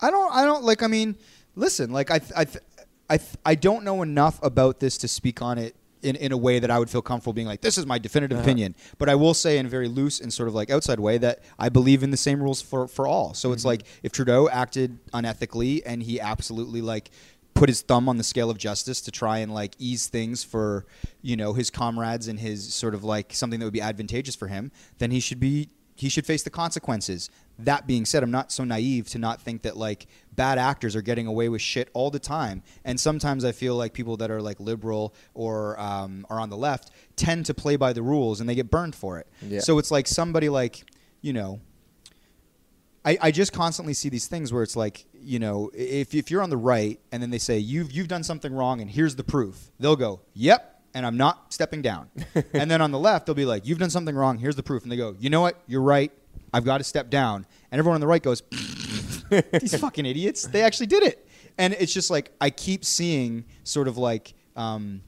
[0.00, 0.32] I don't.
[0.32, 0.82] I don't like.
[0.82, 1.16] I mean,
[1.54, 1.92] listen.
[1.92, 2.18] Like I.
[2.18, 2.44] th- I.
[2.44, 2.64] th-
[3.10, 3.16] I.
[3.16, 6.58] th- I don't know enough about this to speak on it in, in a way
[6.58, 8.44] that I would feel comfortable being like, this is my definitive uh-huh.
[8.44, 8.74] opinion.
[8.98, 11.40] But I will say in a very loose and sort of like outside way that
[11.58, 13.34] I believe in the same rules for for all.
[13.34, 13.68] So it's mm-hmm.
[13.68, 17.10] like if Trudeau acted unethically and he absolutely like
[17.54, 20.86] put his thumb on the scale of justice to try and like ease things for
[21.22, 24.48] you know his comrades and his sort of like something that would be advantageous for
[24.48, 25.68] him, then he should be
[25.98, 27.28] he should face the consequences.
[27.58, 31.02] That being said, I'm not so naive to not think that like bad actors are
[31.02, 32.62] getting away with shit all the time.
[32.84, 36.56] And sometimes I feel like people that are like liberal or um, are on the
[36.56, 39.26] left tend to play by the rules and they get burned for it.
[39.42, 39.58] Yeah.
[39.58, 40.84] So it's like somebody like
[41.20, 41.60] you know.
[43.04, 46.42] I, I just constantly see these things where it's like you know if, if you're
[46.42, 49.24] on the right and then they say you've you've done something wrong and here's the
[49.24, 52.10] proof they'll go yep and I'm not stepping down.
[52.52, 54.38] And then on the left they'll be like you've done something wrong.
[54.38, 54.82] Here's the proof.
[54.82, 55.60] And they go you know what?
[55.66, 56.12] You're right.
[56.52, 57.46] I've got to step down.
[57.70, 58.42] And everyone on the right goes
[59.60, 60.46] these fucking idiots.
[60.46, 61.26] They actually did it.
[61.58, 65.02] And it's just like I keep seeing sort of like um,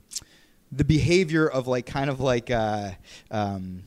[0.72, 2.90] the behavior of like kind of like uh,
[3.30, 3.84] um,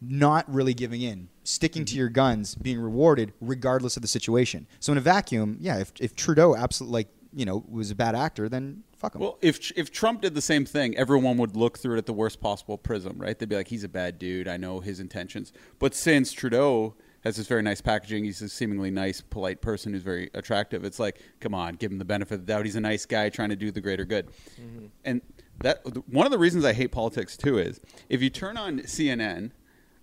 [0.00, 4.66] not really giving in, sticking to your guns, being rewarded regardless of the situation.
[4.80, 8.14] So in a vacuum, yeah, if, if Trudeau absolutely like you know was a bad
[8.14, 9.20] actor, then fuck him.
[9.20, 12.12] Well, if if Trump did the same thing, everyone would look through it at the
[12.12, 13.38] worst possible prism, right?
[13.38, 14.48] They'd be like, "He's a bad dude.
[14.48, 18.90] I know his intentions." But since Trudeau has this very nice packaging, he's a seemingly
[18.90, 20.84] nice, polite person who's very attractive.
[20.84, 22.64] It's like, come on, give him the benefit of the doubt.
[22.64, 24.28] He's a nice guy trying to do the greater good.
[24.58, 24.86] Mm-hmm.
[25.04, 25.20] And
[25.58, 29.50] that one of the reasons I hate politics too is if you turn on CNN,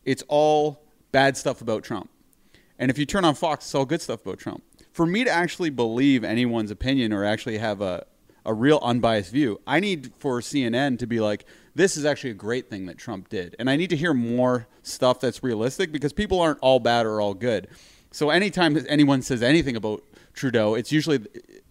[0.06, 2.10] it's all bad stuff about Trump.
[2.80, 4.64] And if you turn on Fox, it's all good stuff about Trump.
[4.98, 8.06] For me to actually believe anyone's opinion or actually have a,
[8.44, 11.46] a real unbiased view, I need for CNN to be like,
[11.76, 13.56] this is actually a great thing that Trump did.
[13.60, 17.22] And I need to hear more stuff that's realistic because people aren't all bad or
[17.22, 17.68] all good.
[18.10, 20.02] So anytime anyone says anything about
[20.34, 21.20] Trudeau, it's usually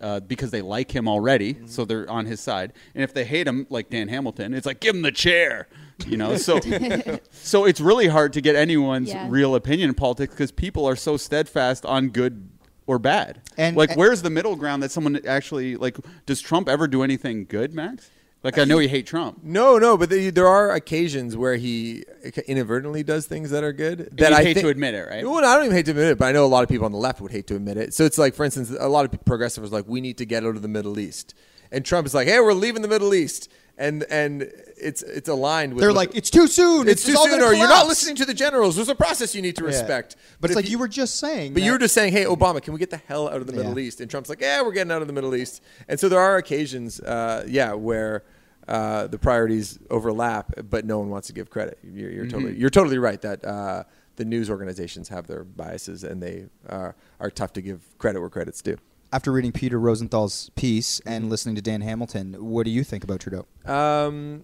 [0.01, 2.75] uh, because they like him already, so they're on his side.
[2.95, 5.67] And if they hate him, like Dan Hamilton, it's like give him the chair,
[6.07, 6.37] you know.
[6.37, 6.61] So,
[7.33, 9.27] so it's really hard to get anyone's Yeah.
[9.29, 12.49] real opinion in politics because people are so steadfast on good
[12.87, 13.41] or bad.
[13.57, 15.97] And- like, and- where's the middle ground that someone actually like?
[16.27, 18.11] Does Trump ever do anything good, Max?
[18.45, 19.41] Like, I know you hate Trump.
[19.43, 22.05] No, no, but the, there are occasions where he
[22.47, 24.11] inadvertently does things that are good.
[24.13, 25.25] That you'd I hate think- to admit it, right?
[25.25, 26.87] Well, I don't even hate to admit it, but I know a lot of people
[26.87, 27.93] on the left would hate to admit it.
[27.93, 30.45] So it's like, for instance, a lot of progressives are like, we need to get
[30.45, 31.35] out of the Middle East,
[31.73, 34.43] and Trump is like, hey, we're leaving the Middle East, and and
[34.79, 35.83] it's it's aligned with.
[35.83, 36.89] They're like, it's too soon.
[36.89, 38.77] it's, too soon, or you're not listening to the generals.
[38.77, 39.69] There's a process you need to Yeah.
[39.69, 40.17] respect.
[40.41, 41.55] But, it's like you, were just saying.
[41.55, 43.53] But you were just saying, "Hey, Obama, can we get the hell out of the
[43.53, 43.87] Middle Yeah.
[43.87, 46.21] East?" And Trump's like, "Yeah, we're getting out of the Middle East." And so there
[46.21, 48.25] are occasions, uh, yeah, where
[48.69, 51.79] uh, the priorities overlap, but no one wants to give credit.
[51.85, 53.85] You're, you're totally, you're totally right that uh,
[54.17, 58.29] the news organizations have their biases, and they are, are tough to give credit where
[58.31, 58.77] credit's due.
[59.13, 61.09] After reading Peter Rosenthal's piece Mm-hmm.
[61.09, 63.47] and listening to Dan Hamilton, what do you think about Trudeau?
[63.65, 64.43] Um,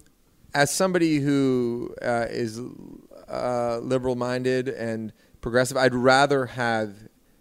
[0.53, 2.59] as somebody who uh, is
[3.27, 6.93] uh, liberal-minded and progressive, I'd rather have.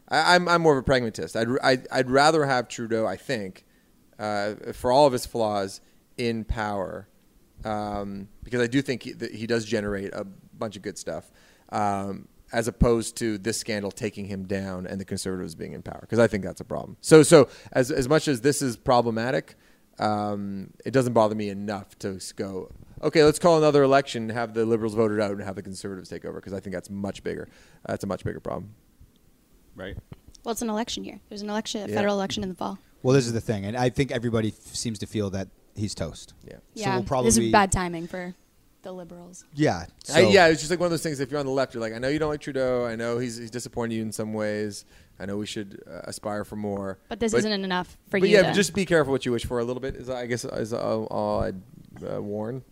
[0.09, 1.37] I, I'm I'm more of a pragmatist.
[1.37, 3.07] I'd I'd, I'd rather have Trudeau.
[3.07, 3.65] I think,
[4.19, 5.81] uh, for all of his flaws,
[6.17, 7.09] in power,
[7.65, 11.31] um, because I do think he, that he does generate a bunch of good stuff.
[11.71, 15.99] Um, as opposed to this scandal taking him down and the conservatives being in power,
[16.03, 16.97] because I think that's a problem.
[17.01, 19.57] So, so as as much as this is problematic,
[19.99, 22.71] um, it doesn't bother me enough to go.
[23.03, 26.25] Okay, let's call another election, have the liberals voted out, and have the conservatives take
[26.25, 27.49] over, because I think that's much bigger.
[27.87, 28.75] That's a much bigger problem.
[29.75, 29.97] Right.
[30.45, 31.21] Well, it's an election year.
[31.29, 31.95] There's an election, a Yeah.
[31.95, 32.79] federal election in the fall.
[33.03, 35.95] Well, this is the thing, and I think everybody f- seems to feel that he's
[35.95, 36.35] toast.
[36.45, 36.57] Yeah.
[36.57, 38.35] So yeah, we'll probably this is bad timing for
[38.83, 39.45] the liberals.
[39.55, 39.87] Yeah.
[40.13, 41.21] I, yeah, it's just like one of those things.
[41.21, 42.85] If you're on the left, you're like, I know you don't like Trudeau.
[42.85, 44.85] I know he's he's disappointed you in some ways.
[45.21, 46.99] I know we should uh, aspire for more.
[47.09, 48.37] But this isn't enough for but you.
[48.37, 49.97] But yeah, to, just be careful what you wish for a little bit.
[49.97, 51.61] Is I guess is all, all I'd
[52.11, 52.65] uh, warn.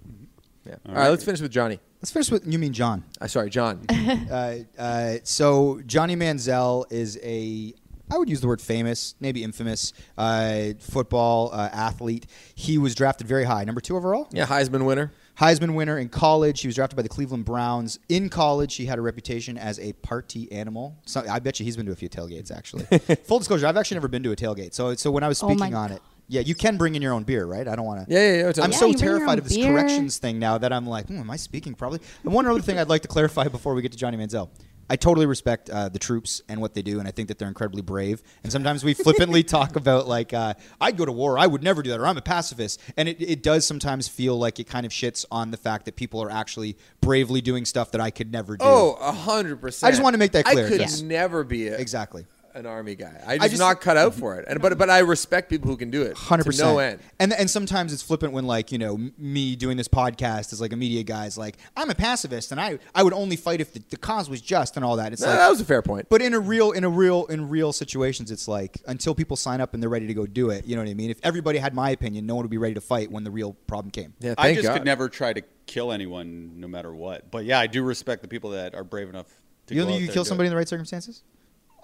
[0.66, 0.74] Yeah.
[0.86, 1.08] All right, right.
[1.08, 1.80] let's finish with Johnny.
[2.00, 3.04] Let's finish with you mean John.
[3.20, 3.84] Uh, sorry, John.
[3.90, 7.74] uh, uh, so Johnny Manziel is a
[8.10, 12.26] I would use the word famous, maybe infamous uh, football uh, athlete.
[12.54, 14.28] He was drafted very high, number two overall.
[14.32, 15.12] yeah, Heisman winner.
[15.40, 16.60] Heisman winner in college.
[16.60, 17.98] He was drafted by the Cleveland Browns.
[18.10, 20.98] In college, he had a reputation as a party animal.
[21.06, 22.84] So I bet you he's been to a few tailgates, actually.
[23.24, 24.74] Full disclosure, I've actually never been to a tailgate.
[24.74, 27.00] So, so when I was Oh my speaking on it, yeah, you can bring in
[27.02, 27.66] your own beer, right?
[27.66, 28.14] I don't want to.
[28.14, 28.38] Yeah, yeah, yeah.
[28.50, 29.72] it's- I'm Yeah, so you bring your terrified of this beer.
[29.72, 32.00] corrections thing now that I'm like, hmm, am I speaking probably?
[32.22, 34.50] And one other thing I'd like to clarify before we get to Johnny Manziel.
[34.90, 37.46] I totally respect uh, the troops and what they do, and I think that they're
[37.46, 38.24] incredibly brave.
[38.42, 41.80] And sometimes we flippantly talk about like, uh, I'd go to war, I would never
[41.80, 42.80] do that, or I'm a pacifist.
[42.96, 45.94] And it, it does sometimes feel like it kind of shits on the fact that
[45.94, 48.64] people are actually bravely doing stuff that I could never do.
[48.64, 49.86] Oh, a hundred percent.
[49.86, 51.00] I just want to make that clear, I could yes.
[51.00, 52.26] never be a, exactly.
[52.54, 53.22] An army guy.
[53.26, 54.20] I just, just- not cut out mm-hmm.
[54.20, 54.46] for it.
[54.48, 56.16] And but but I respect people who can do it.
[56.16, 56.68] Hundred percent.
[56.68, 57.00] no end.
[57.18, 60.72] And and sometimes it's flippant when like you know me doing this podcast is like
[60.72, 63.82] a media guy's like I'm a pacifist and I I would only fight if the,
[63.90, 65.12] the cause was just and all that.
[65.12, 66.08] It's No, like that was a fair point.
[66.08, 69.60] But in a real in a real in real situations, it's like until people sign
[69.60, 70.66] up and they're ready to go do it.
[70.66, 71.10] You know what I mean?
[71.10, 73.54] If everybody had my opinion, no one would be ready to fight when the real
[73.66, 74.14] problem came.
[74.20, 74.74] yeah, I just God.
[74.74, 77.30] could never try to kill anyone, no matter what.
[77.30, 79.26] But yeah, I do respect the people that are brave enough
[79.66, 79.74] to.
[79.74, 80.48] You go don't think out you there kill somebody it.
[80.48, 81.22] in the right circumstances?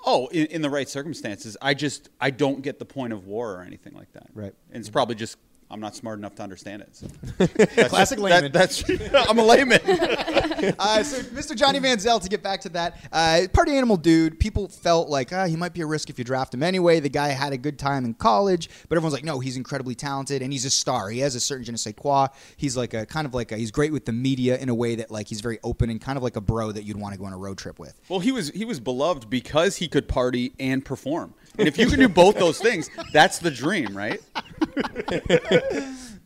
[0.04, 1.56] Oh, in, in the right circumstances.
[1.60, 4.28] I just I don't get the point of war or anything like that.
[4.34, 4.54] Right.
[4.70, 5.38] And it's probably just
[5.68, 6.94] I'm not smart enough to understand it.
[6.94, 7.06] So.
[7.88, 8.52] Classic just- layman.
[8.52, 8.84] That, that's
[9.28, 9.80] I'm a layman.
[10.78, 11.56] uh, so, Mr.
[11.56, 14.38] Johnny Manziel, to get back to that, uh, party animal dude.
[14.38, 17.00] People felt like ah, he might be a risk if you draft him anyway.
[17.00, 20.40] The guy had a good time in college, but everyone's like, no, he's incredibly talented
[20.40, 21.10] and he's a star.
[21.10, 22.28] He has a certain je ne sais quoi.
[22.56, 24.94] He's like a kind of like a, he's great with the media in a way
[24.94, 27.18] that like he's very open and kind of like a bro that you'd want to
[27.18, 28.00] go on a road trip with.
[28.08, 31.34] Well, he was he was beloved because he could party and perform.
[31.58, 34.20] And if you can do both those things, that's the dream, right?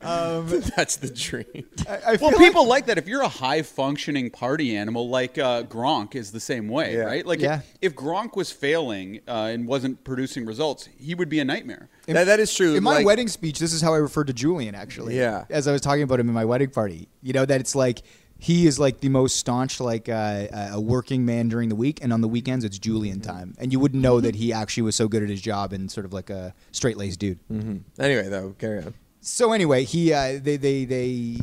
[0.02, 1.66] That's the dream.
[1.86, 2.96] I, I Well, people like that.
[2.96, 7.00] If you're a high functioning party animal, like uh, Gronk is the same way, Yeah.
[7.02, 7.26] right?
[7.26, 7.56] Like, Yeah.
[7.82, 11.90] if, if Gronk was failing uh, and wasn't producing results, he would be a nightmare.
[12.06, 12.74] that, that is true.
[12.76, 15.18] In my Like- wedding speech, this is how I referred to Julian actually.
[15.18, 15.44] Yeah.
[15.50, 18.00] As I was talking about him in my wedding party, you know that it's like
[18.40, 22.12] he is like the most staunch like uh, a working man during the week, and
[22.12, 25.08] on the weekends it's Julian time, and you wouldn't know that he actually was so
[25.08, 27.38] good at his job and sort of like a straight laced dude.
[27.52, 27.78] Mm-hmm.
[28.00, 28.94] Anyway, though, carry on.
[29.20, 31.36] So anyway, he uh, they they they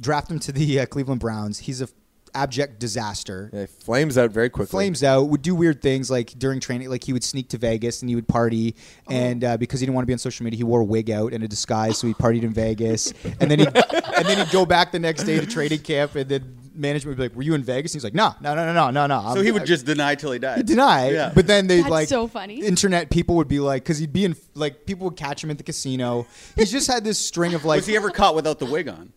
[0.00, 1.60] draft him to the uh, Cleveland Browns.
[1.60, 1.88] He's a
[2.34, 3.50] abject disaster.
[3.52, 4.70] Yeah, flames out very quickly.
[4.70, 8.02] Flames out, would do weird things like during training, like he would sneak to Vegas
[8.02, 8.74] and he would party,
[9.10, 11.10] and uh, because he didn't want to be on social media, he wore a wig
[11.10, 14.52] out and a disguise, so he partied in Vegas, and then he and then he'd
[14.52, 17.42] go back the next day to training camp, and then management would be like, "Were
[17.42, 19.66] you in Vegas?" And he's like, "No, no, no, no, no, no." So he would
[19.66, 20.64] just deny till he died.
[20.66, 21.32] deny, Yeah.
[21.34, 22.60] but then they That's like so funny.
[22.64, 25.58] Internet people would be like, because he'd be in like people would catch him at
[25.58, 26.26] the casino.
[26.56, 29.12] He's just had this string of like was he ever caught without the wig on?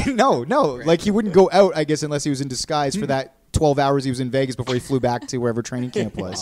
[0.06, 0.62] no, no.
[0.84, 3.78] Like he wouldn't go out, I guess, unless he was in disguise for that 12
[3.78, 6.40] hours he was in Vegas before he flew back to wherever training camp was.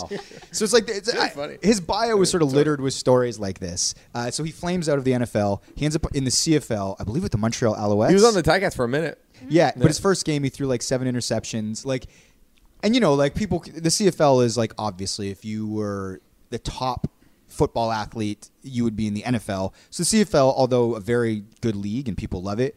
[0.51, 1.57] So it's like it's, I- funny.
[1.61, 3.95] his bio was sort of littered with stories like this.
[4.13, 5.61] Uh, so he flames out of the NFL.
[5.75, 8.09] He ends up in the CFL, I believe, with the Montreal Alouettes.
[8.09, 9.21] He was on the Ticats for a minute.
[9.47, 11.85] Yeah, but his first game he threw like seven interceptions.
[11.85, 12.05] Like,
[12.83, 17.07] and you know, like people, the CFL is like obviously if you were the top
[17.47, 19.73] football athlete, you would be in the NFL.
[19.89, 22.75] So the CFL, although a very good league and people love it,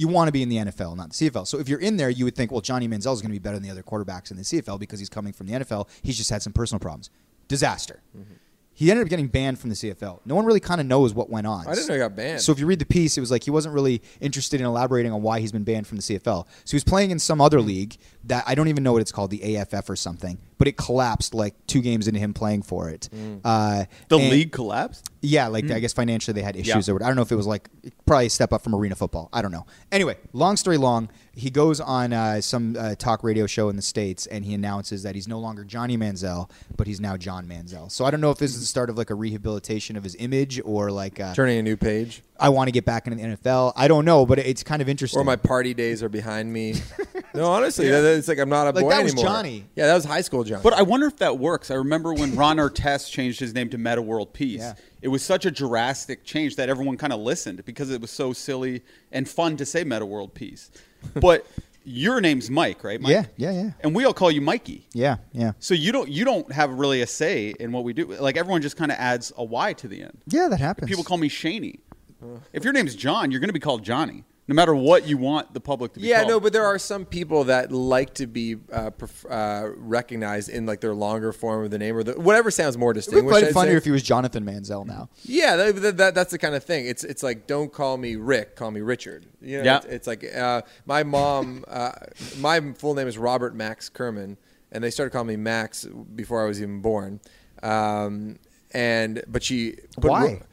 [0.00, 1.46] you want to be in the NFL, not the CFL.
[1.46, 3.38] So if you're in there, you would think, well, Johnny Manziel is going to be
[3.38, 5.88] better than the other quarterbacks in the CFL because he's coming from the NFL.
[6.00, 7.10] He's just had some personal problems.
[7.48, 8.00] Disaster.
[8.16, 8.32] Mm-hmm.
[8.80, 10.20] He ended up getting banned from the CFL.
[10.24, 11.68] No one really kind of knows what went on.
[11.68, 12.40] I didn't know he got banned.
[12.40, 15.12] So if you read the piece, it was like he wasn't really interested in elaborating
[15.12, 16.46] on why he's been banned from the CFL.
[16.64, 17.66] So he was playing in some other hmm.
[17.66, 20.78] league that I don't even know what it's called, the AFF or something, but it
[20.78, 23.10] collapsed like two games into him playing for it.
[23.12, 23.36] Hmm.
[23.44, 25.10] Uh, The and- league collapsed.
[25.20, 25.72] yeah, like hmm.
[25.72, 26.94] I guess financially they had issues Yeah.
[26.94, 27.04] or.
[27.04, 27.68] I don't know if it was like
[28.06, 29.28] probably a step up from arena football.
[29.30, 29.66] I don't know.
[29.92, 33.82] Anyway, long story long, he goes on uh, some uh, talk radio show in the
[33.82, 37.90] states and he announces that he's no longer Johnny Manziel, but he's now John Manziel.
[37.90, 40.16] So I don't know if this is the start of like a rehabilitation of his
[40.18, 42.22] image or like uh, Turning a new page.
[42.38, 43.74] I want to get back into the NFL.
[43.76, 45.20] I don't know, but it's kind of interesting.
[45.20, 46.74] Or my party days are behind me.
[47.34, 49.30] no, honestly, that- it's like I'm not a Like, boy that was anymore.
[49.30, 49.66] Johnny.
[49.76, 50.62] Yeah, that was high school Johnny.
[50.62, 51.70] But I wonder if that works.
[51.70, 54.60] I remember when Ron Artest changed his name to Meta World Peace.
[54.60, 54.74] Yeah.
[55.02, 58.32] It was such a drastic change that everyone kind of listened because it was so
[58.32, 60.70] silly and fun to say Meta World Peace.
[61.20, 61.46] But
[61.84, 63.00] your name's Mike, right?
[63.00, 63.10] Mike?
[63.12, 63.70] Yeah, yeah, yeah.
[63.80, 64.86] And we all call you Mikey.
[64.92, 68.06] yeah, yeah, So you don't you don't have really a say in what we do.
[68.06, 70.18] Like everyone just kind of adds a Y to the end.
[70.26, 70.48] yeah.
[70.48, 70.88] That happens.
[70.88, 71.78] People call me Shaney.
[72.22, 72.38] Uh.
[72.52, 75.54] If your name's John, you're going to be called Johnny, no matter what you want
[75.54, 76.28] the public to be yeah, called.
[76.28, 80.66] no, but there are some people that like to be uh, pref- uh, recognized in
[80.66, 83.46] like their longer form of the name or the, whatever sounds more It would distinguished.
[83.46, 85.08] be funnier if he was Jonathan Manziel now.
[85.22, 86.84] Yeah, that, that, that- that's the kind of thing.
[86.88, 89.24] It's it's like don't call me Rick, call me Richard.
[89.40, 89.76] You know, Yeah.
[89.76, 91.64] it's, it's like uh, my mom.
[91.68, 91.92] Uh,
[92.40, 94.36] my full name is Robert Max Kerman,
[94.72, 95.84] and they started calling me Max
[96.16, 97.20] before I was even born.
[97.62, 98.40] Um,
[98.72, 100.22] and but she put Why?
[100.24, 100.46] Ro- 'cause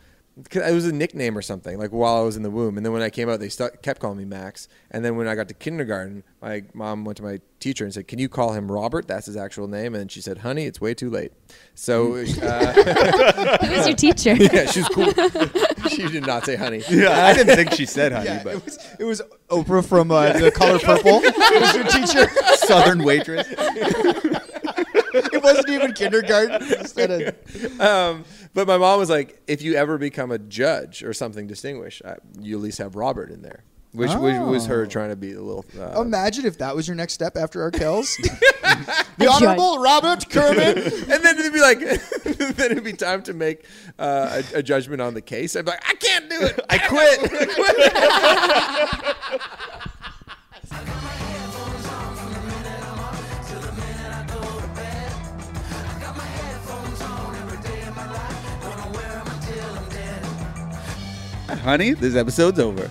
[0.51, 2.93] it was a nickname or something like while I was in the womb, and then
[2.93, 4.67] when I came out, they stu- kept calling me Max.
[4.91, 8.07] And then when I got to kindergarten, my mom went to my teacher and said,
[8.07, 9.07] "Can you call him Robert?
[9.07, 11.31] That's his actual name." And she said, "Honey, it's way too late."
[11.73, 12.23] So uh,
[13.65, 14.35] Who was your teacher?
[14.39, 15.11] yeah, she's cool.
[15.89, 16.83] she did not say honey.
[16.89, 20.11] yeah, I didn't think she said honey, Yeah, but it was it was Oprah from
[20.11, 21.19] uh, The Color Purple.
[21.23, 22.29] it was your teacher.
[22.57, 23.47] Southern waitress.
[25.47, 26.61] It wasn't even kindergarten.
[26.79, 31.13] Instead of, Um, but my mom was like, if you ever become a judge or
[31.13, 34.85] something distinguished, uh, you at least have Robert in there, which, which was her Oh.
[34.87, 35.65] trying to be a little.
[35.79, 38.15] Uh, imagine if that was your next step after our Arkells.
[39.17, 40.77] the Honorable Robert Kerman.
[40.77, 43.65] and then it'd be like, then it'd be time to make
[43.99, 45.55] uh, a, a judgment on the case.
[45.55, 46.59] I'd be like, I can't do it.
[46.69, 47.31] I quit.
[61.55, 62.89] Honey, this episode's over.